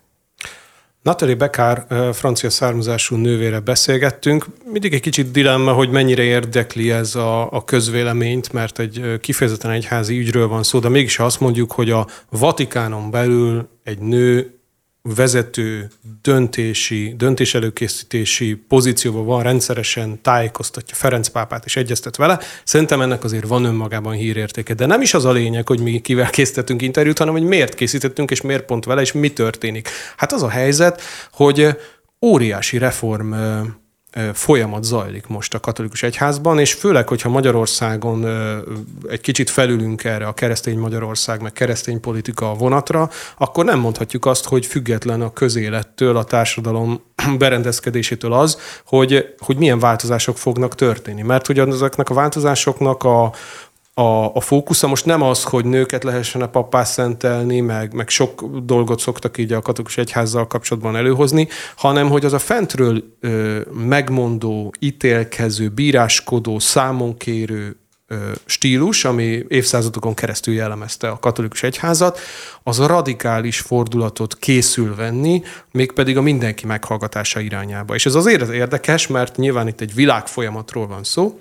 Natalie 1.01 1.35
Beckár 1.35 1.85
francia 2.13 2.49
származású 2.49 3.15
nővére 3.15 3.59
beszélgettünk. 3.59 4.45
Mindig 4.65 4.93
egy 4.93 5.01
kicsit 5.01 5.31
dilemma, 5.31 5.73
hogy 5.73 5.89
mennyire 5.89 6.23
érdekli 6.23 6.91
ez 6.91 7.15
a, 7.15 7.51
a 7.51 7.63
közvéleményt, 7.63 8.53
mert 8.53 8.79
egy 8.79 9.19
kifejezetten 9.21 9.71
egyházi 9.71 10.17
ügyről 10.17 10.47
van 10.47 10.63
szó, 10.63 10.79
de 10.79 10.89
mégis 10.89 11.19
azt 11.19 11.39
mondjuk, 11.39 11.71
hogy 11.71 11.89
a 11.89 12.07
Vatikánon 12.29 13.11
belül 13.11 13.69
egy 13.83 13.99
nő 13.99 14.60
vezető 15.01 15.89
döntési, 16.21 17.13
döntés 17.17 17.53
előkészítési 17.53 18.55
pozícióban 18.67 19.25
van, 19.25 19.43
rendszeresen 19.43 20.21
tájékoztatja 20.21 20.95
Ferenc 20.95 21.27
pápát 21.27 21.65
és 21.65 21.75
egyeztet 21.75 22.15
vele. 22.15 22.39
Szerintem 22.63 23.01
ennek 23.01 23.23
azért 23.23 23.47
van 23.47 23.63
önmagában 23.63 24.13
hírértéke. 24.13 24.73
De 24.73 24.85
nem 24.85 25.01
is 25.01 25.13
az 25.13 25.25
a 25.25 25.31
lényeg, 25.31 25.67
hogy 25.67 25.79
mi 25.79 25.99
kivel 25.99 26.29
készítettünk 26.29 26.81
interjút, 26.81 27.17
hanem 27.17 27.33
hogy 27.33 27.43
miért 27.43 27.73
készítettünk, 27.73 28.31
és 28.31 28.41
miért 28.41 28.65
pont 28.65 28.85
vele, 28.85 29.01
és 29.01 29.11
mi 29.11 29.33
történik. 29.33 29.89
Hát 30.17 30.31
az 30.31 30.43
a 30.43 30.49
helyzet, 30.49 31.01
hogy 31.31 31.67
óriási 32.21 32.77
reform 32.77 33.33
folyamat 34.33 34.83
zajlik 34.83 35.27
most 35.27 35.53
a 35.53 35.59
katolikus 35.59 36.03
egyházban, 36.03 36.59
és 36.59 36.73
főleg, 36.73 37.07
hogyha 37.07 37.29
Magyarországon 37.29 38.25
egy 39.09 39.21
kicsit 39.21 39.49
felülünk 39.49 40.03
erre 40.03 40.27
a 40.27 40.33
keresztény 40.33 40.77
Magyarország, 40.77 41.41
meg 41.41 41.51
keresztény 41.51 41.99
politika 41.99 42.53
vonatra, 42.53 43.09
akkor 43.37 43.65
nem 43.65 43.79
mondhatjuk 43.79 44.25
azt, 44.25 44.45
hogy 44.45 44.65
független 44.65 45.21
a 45.21 45.33
közélettől, 45.33 46.17
a 46.17 46.23
társadalom 46.23 47.01
berendezkedésétől 47.37 48.33
az, 48.33 48.57
hogy, 48.85 49.35
hogy 49.37 49.57
milyen 49.57 49.79
változások 49.79 50.37
fognak 50.37 50.75
történni. 50.75 51.21
Mert 51.21 51.47
hogy 51.47 51.59
ezeknek 51.59 52.09
a 52.09 52.13
változásoknak 52.13 53.03
a, 53.03 53.33
a, 53.93 54.35
a 54.35 54.39
fókusza 54.39 54.87
most 54.87 55.05
nem 55.05 55.21
az, 55.21 55.43
hogy 55.43 55.65
nőket 55.65 56.03
lehessen 56.03 56.41
a 56.41 56.49
papá 56.49 56.83
szentelni, 56.83 57.59
meg, 57.59 57.93
meg 57.93 58.09
sok 58.09 58.43
dolgot 58.63 58.99
szoktak 58.99 59.37
így 59.37 59.53
a 59.53 59.61
katolikus 59.61 59.97
egyházzal 59.97 60.47
kapcsolatban 60.47 60.95
előhozni, 60.95 61.47
hanem 61.75 62.09
hogy 62.09 62.25
az 62.25 62.33
a 62.33 62.39
fentről 62.39 63.03
ö, 63.19 63.59
megmondó, 63.73 64.73
ítélkező, 64.79 65.69
bíráskodó, 65.69 66.59
számonkérő 66.59 67.75
ö, 68.07 68.15
stílus, 68.45 69.05
ami 69.05 69.43
évszázadokon 69.47 70.13
keresztül 70.13 70.53
jellemezte 70.53 71.09
a 71.09 71.19
katolikus 71.19 71.63
egyházat, 71.63 72.19
az 72.63 72.79
a 72.79 72.87
radikális 72.87 73.59
fordulatot 73.59 74.37
készül 74.37 74.95
venni, 74.95 75.41
mégpedig 75.71 76.17
a 76.17 76.21
mindenki 76.21 76.65
meghallgatása 76.65 77.39
irányába. 77.39 77.95
És 77.95 78.05
ez 78.05 78.15
azért 78.15 78.49
érdekes, 78.49 79.07
mert 79.07 79.37
nyilván 79.37 79.67
itt 79.67 79.81
egy 79.81 79.93
világfolyamatról 79.93 80.87
van 80.87 81.03
szó, 81.03 81.39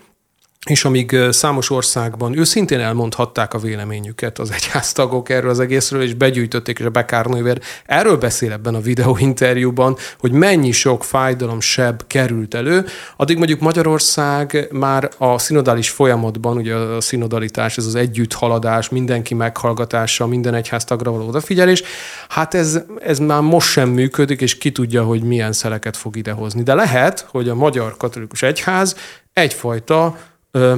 és 0.66 0.84
amíg 0.84 1.16
számos 1.30 1.70
országban 1.70 2.38
őszintén 2.38 2.80
elmondhatták 2.80 3.54
a 3.54 3.58
véleményüket 3.58 4.38
az 4.38 4.50
egyháztagok 4.52 5.28
erről 5.28 5.50
az 5.50 5.60
egészről, 5.60 6.02
és 6.02 6.14
begyűjtötték, 6.14 6.78
és 6.78 6.84
a 6.84 6.90
Bekárnővér 6.90 7.60
erről 7.86 8.16
beszél 8.16 8.52
ebben 8.52 8.74
a 8.74 8.80
videóinterjúban, 8.80 9.96
hogy 10.18 10.32
mennyi 10.32 10.70
sok 10.72 11.04
fájdalom 11.04 11.60
seb 11.60 12.02
került 12.06 12.54
elő, 12.54 12.84
addig 13.16 13.36
mondjuk 13.36 13.60
Magyarország 13.60 14.68
már 14.72 15.10
a 15.18 15.38
szinodális 15.38 15.90
folyamatban, 15.90 16.56
ugye 16.56 16.74
a 16.74 17.00
szinodalitás, 17.00 17.76
ez 17.76 17.86
az 17.86 17.94
együtthaladás, 17.94 18.88
mindenki 18.88 19.34
meghallgatása, 19.34 20.26
minden 20.26 20.54
egyháztagra 20.54 21.10
való 21.10 21.26
odafigyelés, 21.26 21.82
hát 22.28 22.54
ez, 22.54 22.80
ez 23.02 23.18
már 23.18 23.40
most 23.40 23.68
sem 23.68 23.88
működik, 23.88 24.40
és 24.40 24.58
ki 24.58 24.72
tudja, 24.72 25.04
hogy 25.04 25.22
milyen 25.22 25.52
szeleket 25.52 25.96
fog 25.96 26.16
idehozni. 26.16 26.62
De 26.62 26.74
lehet, 26.74 27.26
hogy 27.30 27.48
a 27.48 27.54
magyar 27.54 27.96
katolikus 27.96 28.42
egyház 28.42 28.96
egyfajta 29.32 30.16
ö, 30.54 30.76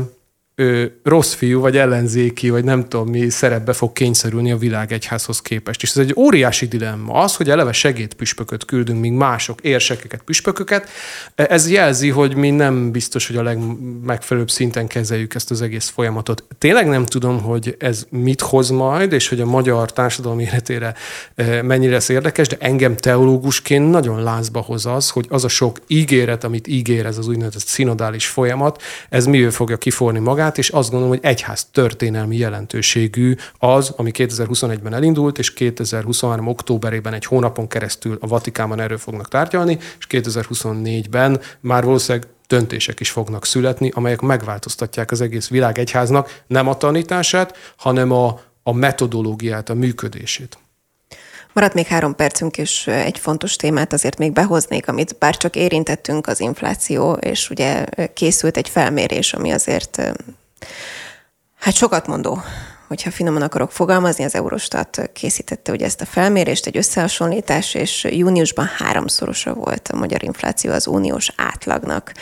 ö, 0.55 0.85
rossz 1.03 1.33
fiú, 1.33 1.61
vagy 1.61 1.77
ellenzéki, 1.77 2.51
vagy 2.51 2.65
nem 2.65 2.89
tudom 2.89 3.09
mi 3.09 3.29
szerepbe 3.29 3.73
fog 3.73 3.93
kényszerülni 3.93 4.53
a 4.53 4.57
világ 4.57 4.93
egyházhoz 4.93 5.41
képest. 5.41 5.83
És 5.83 5.91
ez 5.91 5.97
egy 5.97 6.15
óriási 6.17 6.67
dilemma. 6.67 7.15
Az, 7.15 7.37
hogy 7.37 7.51
eleve 7.51 7.73
segédpüspököt 7.73 8.65
küldünk, 8.65 9.01
míg 9.01 9.13
mások 9.13 9.61
érsekeket, 9.61 10.23
püspököket, 10.23 10.89
ez 11.35 11.71
jelzi, 11.71 12.09
hogy 12.09 12.35
mi 12.35 12.51
nem 12.51 12.91
biztos, 12.91 13.27
hogy 13.27 13.37
a 13.37 13.43
legmegfelelőbb 13.43 14.51
szinten 14.51 14.87
kezeljük 14.87 15.35
ezt 15.35 15.51
az 15.51 15.63
egész 15.63 15.89
folyamatot. 15.89 16.45
Tényleg 16.59 16.89
nem 16.89 17.07
tudom, 17.07 17.41
hogy 17.41 17.77
ez 17.79 18.07
mit 18.11 18.41
hoz 18.41 18.71
majd, 18.71 19.13
és 19.13 19.29
hogy 19.29 19.41
a 19.41 19.47
magyar 19.47 19.93
társadalom 19.93 20.39
életére 20.39 20.95
mennyire 21.63 21.93
lesz 21.93 22.09
érdekes, 22.09 22.49
de 22.49 22.57
engem 22.61 22.97
teológusként 22.97 23.91
nagyon 23.91 24.23
lázba 24.23 24.61
hoz 24.61 24.87
az, 24.87 25.11
hogy 25.11 25.27
az 25.29 25.45
a 25.45 25.49
sok 25.49 25.79
ígéret, 25.87 26.45
amit 26.45 26.67
ígér 26.67 27.07
ez 27.07 27.19
az 27.19 27.29
úgynevezett 27.29 27.67
szinodális 27.67 28.27
folyamat, 28.27 28.83
ez 29.09 29.27
mivel 29.27 29.51
fogja 29.51 29.77
kiforni 29.77 30.19
magát, 30.19 30.41
magát, 30.43 30.59
és 30.59 30.68
azt 30.68 30.90
gondolom, 30.90 31.14
hogy 31.14 31.24
egyház 31.24 31.64
történelmi 31.64 32.36
jelentőségű 32.36 33.34
az, 33.59 33.93
ami 33.97 34.11
2021-ben 34.14 34.95
elindult, 34.95 35.38
és 35.38 35.55
2023. 35.55 36.47
októberében 36.47 37.12
egy 37.12 37.24
hónapon 37.24 37.68
keresztül 37.68 38.18
a 38.20 38.26
Vatikánban 38.26 38.80
erről 38.80 38.99
fognak 38.99 39.28
tárgyalni, 39.28 39.78
és 39.99 40.07
2024-ben 40.09 41.40
már 41.61 41.84
valószínűleg 41.84 42.28
döntések 42.47 43.01
is 43.01 43.11
fognak 43.11 43.47
születni, 43.47 43.90
amelyek 43.95 44.20
megváltoztatják 44.20 45.11
az 45.11 45.20
egész 45.20 45.49
világ 45.49 45.78
egyháznak 45.78 46.43
nem 46.47 46.68
a 46.68 46.76
tanítását, 46.76 47.57
hanem 47.76 48.11
a, 48.11 48.40
a 48.62 48.72
metodológiát, 48.72 49.68
a 49.68 49.74
működését. 49.74 50.59
Maradt 51.53 51.75
még 51.75 51.87
három 51.87 52.15
percünk, 52.15 52.59
és 52.59 52.87
egy 52.87 53.19
fontos 53.19 53.57
témát 53.57 53.93
azért 53.93 54.19
még 54.19 54.33
behoznék, 54.33 54.89
amit 54.89 55.17
bár 55.19 55.37
csak 55.37 55.57
érintettünk, 55.57 56.27
az 56.27 56.41
infláció, 56.41 57.13
és 57.13 57.51
ugye 57.51 57.85
készült 58.15 58.57
egy 58.57 58.69
felmérés, 58.69 59.33
ami 59.33 59.51
azért 59.51 60.01
hát 61.59 61.75
sokat 61.75 62.07
mondó, 62.07 62.43
hogyha 62.89 63.11
finoman 63.11 63.43
akarok 63.43 63.73
fogalmazni, 63.73 64.25
az 64.25 64.35
Eurostat 64.35 65.11
készítette 65.13 65.73
ugye 65.73 65.85
ezt 65.85 66.01
a 66.01 66.05
felmérést, 66.05 66.67
egy 66.67 66.77
összehasonlítás, 66.77 67.75
és 67.75 68.07
júniusban 68.11 68.67
háromszorosa 68.67 69.55
volt 69.55 69.89
a 69.89 69.97
magyar 69.97 70.23
infláció 70.23 70.73
az 70.73 70.87
uniós 70.87 71.33
átlagnak. 71.37 72.13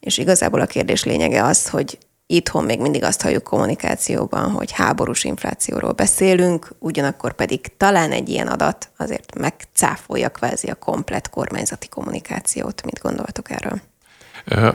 És 0.00 0.18
igazából 0.18 0.60
a 0.60 0.66
kérdés 0.66 1.04
lényege 1.04 1.44
az, 1.44 1.68
hogy 1.68 1.98
Itthon 2.30 2.64
még 2.64 2.80
mindig 2.80 3.04
azt 3.04 3.22
halljuk 3.22 3.42
kommunikációban, 3.42 4.50
hogy 4.50 4.72
háborús 4.72 5.24
inflációról 5.24 5.92
beszélünk, 5.92 6.68
ugyanakkor 6.78 7.32
pedig 7.32 7.76
talán 7.76 8.12
egy 8.12 8.28
ilyen 8.28 8.46
adat 8.46 8.90
azért 8.96 9.38
megcáfolja 9.38 10.28
kvázi 10.28 10.68
a 10.68 10.74
komplet 10.74 11.30
kormányzati 11.30 11.88
kommunikációt. 11.88 12.84
Mit 12.84 13.00
gondoltok 13.02 13.50
erről? 13.50 13.80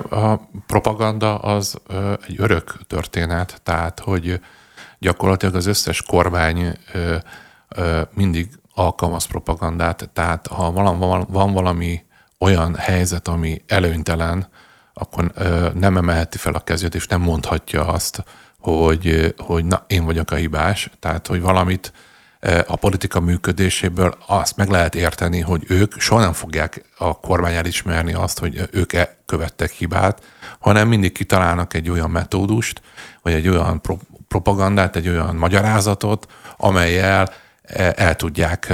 A 0.10 0.36
propaganda 0.68 1.38
az 1.38 1.76
egy 2.28 2.36
örök 2.38 2.80
történet, 2.88 3.62
tehát 3.64 4.00
hogy 4.00 4.40
gyakorlatilag 5.00 5.56
az 5.56 5.66
összes 5.66 6.02
kormány 6.02 6.78
mindig 8.14 8.50
alkalmaz 8.74 9.26
propagandát, 9.26 10.10
tehát 10.14 10.48
ha 10.48 10.72
van 11.28 11.54
valami 11.54 12.04
olyan 12.40 12.76
helyzet, 12.76 13.28
ami 13.28 13.62
előnytelen, 13.68 14.48
akkor 14.98 15.32
nem 15.74 15.98
emelheti 15.98 16.38
fel 16.38 16.54
a 16.54 16.60
kezét, 16.60 16.96
és 16.96 17.08
nem 17.08 17.22
mondhatja 17.22 17.88
azt, 17.88 18.24
hogy, 18.60 19.36
hogy 19.38 19.66
na, 19.66 19.84
én 19.88 20.06
vagyok 20.06 20.32
a 20.32 20.36
hibás. 20.36 20.90
Tehát, 21.00 21.28
hogy 21.28 21.42
valamit 21.42 21.94
a 22.68 22.76
politika 22.76 23.20
működéséből 23.20 24.18
azt 24.28 24.58
meg 24.58 24.70
lehet 24.70 24.96
érteni, 24.96 25.40
hogy 25.40 25.64
ők 25.68 26.00
soha 26.00 26.22
nem 26.22 26.34
fogják 26.34 26.86
a 26.98 27.20
kormány 27.20 27.54
elismerni 27.54 28.14
azt, 28.14 28.40
hogy 28.40 28.70
ők 28.72 28.94
-e 28.94 29.18
követtek 29.26 29.72
hibát, 29.72 30.24
hanem 30.60 30.88
mindig 30.88 31.12
kitalálnak 31.12 31.74
egy 31.74 31.90
olyan 31.90 32.10
metódust, 32.10 32.82
vagy 33.22 33.34
egy 33.34 33.48
olyan 33.48 33.82
pro- 33.82 34.08
propagandát, 34.28 34.96
egy 34.96 35.10
olyan 35.10 35.36
magyarázatot, 35.36 36.28
amelyel 36.58 37.34
el 37.96 38.16
tudják 38.16 38.74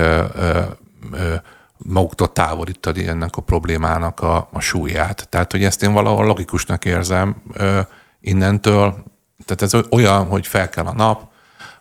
maguktól 1.83 2.31
távolítani 2.31 3.07
ennek 3.07 3.35
a 3.35 3.41
problémának 3.41 4.19
a, 4.19 4.47
a 4.51 4.59
súlyát. 4.59 5.27
Tehát, 5.29 5.51
hogy 5.51 5.63
ezt 5.63 5.83
én 5.83 5.93
valahol 5.93 6.25
logikusnak 6.25 6.85
érzem 6.85 7.35
ö, 7.53 7.79
innentől. 8.21 9.03
Tehát 9.45 9.61
ez 9.73 9.81
olyan, 9.89 10.25
hogy 10.25 10.47
fel 10.47 10.69
kell 10.69 10.85
a 10.85 10.93
nap, 10.93 11.27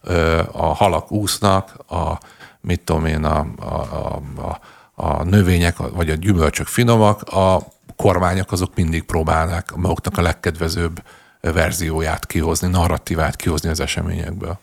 ö, 0.03 0.43
a 0.53 0.67
halak 0.75 1.13
úsznak, 1.13 1.91
a, 1.91 2.19
mit 2.61 2.81
tudom 2.81 3.07
én, 3.07 3.25
a, 3.25 3.47
a, 3.59 3.65
a, 3.65 4.23
a, 4.43 4.61
a 4.95 5.25
növények 5.25 5.77
vagy 5.77 6.11
a 6.11 6.15
gyümölcsök 6.15 6.67
finomak, 6.67 7.23
a 7.23 7.63
kormányok 7.97 8.53
azok 8.53 8.75
mindig 8.75 9.03
próbálnak 9.03 9.73
maguknak 9.77 10.19
a 10.19 10.23
legkedvezőbb 10.23 11.03
verzióját 11.41 12.27
kihozni, 12.27 12.69
narratívát 12.69 13.37
kihozni 13.37 13.69
az 13.69 13.81
eseményekből. 13.81 14.59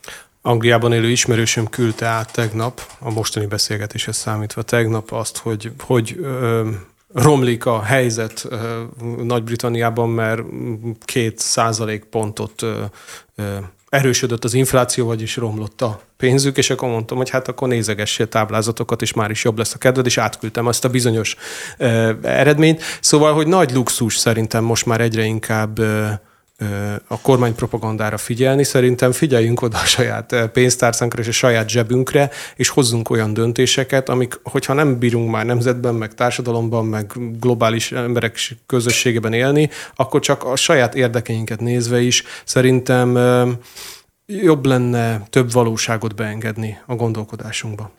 Angliában 0.48 0.92
élő 0.92 1.10
ismerősöm 1.10 1.68
küldte 1.68 2.06
át 2.06 2.32
tegnap, 2.32 2.80
a 2.98 3.10
mostani 3.10 3.46
beszélgetéshez 3.46 4.16
számítva 4.16 4.62
tegnap 4.62 5.12
azt, 5.12 5.36
hogy, 5.36 5.70
hogy 5.78 6.16
ö, 6.20 6.68
romlik 7.14 7.66
a 7.66 7.82
helyzet 7.82 8.46
ö, 8.48 8.82
Nagy-Britanniában, 9.22 10.08
mert 10.08 10.42
két 11.04 11.38
százalék 11.38 12.04
pontot 12.04 12.62
ö, 12.62 12.82
ö, 13.34 13.56
erősödött 13.88 14.44
az 14.44 14.54
infláció, 14.54 15.06
vagyis 15.06 15.36
romlott 15.36 15.82
a 15.82 16.00
pénzük, 16.16 16.56
és 16.56 16.70
akkor 16.70 16.88
mondtam, 16.88 17.16
hogy 17.16 17.30
hát 17.30 17.48
akkor 17.48 17.68
nézegessél 17.68 18.28
táblázatokat, 18.28 19.02
és 19.02 19.12
már 19.12 19.30
is 19.30 19.44
jobb 19.44 19.58
lesz 19.58 19.74
a 19.74 19.78
kedved, 19.78 20.06
és 20.06 20.18
átküldtem 20.18 20.66
azt 20.66 20.84
a 20.84 20.88
bizonyos 20.88 21.36
ö, 21.78 22.12
eredményt. 22.22 22.82
Szóval, 23.00 23.32
hogy 23.34 23.46
nagy 23.46 23.72
luxus 23.72 24.16
szerintem 24.16 24.64
most 24.64 24.86
már 24.86 25.00
egyre 25.00 25.22
inkább 25.22 25.78
ö, 25.78 26.08
a 27.06 27.20
kormány 27.20 27.54
propagandára 27.54 28.18
figyelni. 28.18 28.64
Szerintem 28.64 29.12
figyeljünk 29.12 29.62
oda 29.62 29.78
a 29.78 29.84
saját 29.84 30.34
pénztárcánkra 30.52 31.22
és 31.22 31.28
a 31.28 31.32
saját 31.32 31.68
zsebünkre, 31.68 32.30
és 32.56 32.68
hozzunk 32.68 33.10
olyan 33.10 33.34
döntéseket, 33.34 34.08
amik, 34.08 34.40
hogyha 34.42 34.72
nem 34.72 34.98
bírunk 34.98 35.30
már 35.30 35.44
nemzetben, 35.44 35.94
meg 35.94 36.14
társadalomban, 36.14 36.86
meg 36.86 37.12
globális 37.40 37.92
emberek 37.92 38.38
közösségében 38.66 39.32
élni, 39.32 39.70
akkor 39.94 40.20
csak 40.20 40.44
a 40.44 40.56
saját 40.56 40.94
érdekeinket 40.94 41.60
nézve 41.60 42.00
is 42.00 42.22
szerintem 42.44 43.18
jobb 44.26 44.66
lenne 44.66 45.22
több 45.30 45.52
valóságot 45.52 46.14
beengedni 46.14 46.78
a 46.86 46.94
gondolkodásunkba. 46.94 47.90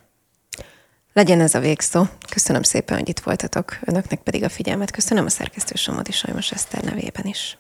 Legyen 1.14 1.42
ez 1.42 1.56
a 1.56 1.60
végszó. 1.60 2.06
Köszönöm 2.30 2.64
szépen, 2.64 2.98
hogy 2.98 3.10
itt 3.10 3.20
voltatok. 3.20 3.78
Önöknek 3.86 4.20
pedig 4.20 4.44
a 4.44 4.50
figyelmet. 4.50 4.92
Köszönöm 4.92 5.26
a 5.26 5.30
szerkesztő 5.30 5.76
Somodi 5.76 6.12
Sajmos 6.12 6.52
Eszter 6.52 6.84
nevében 6.84 7.26
is. 7.26 7.58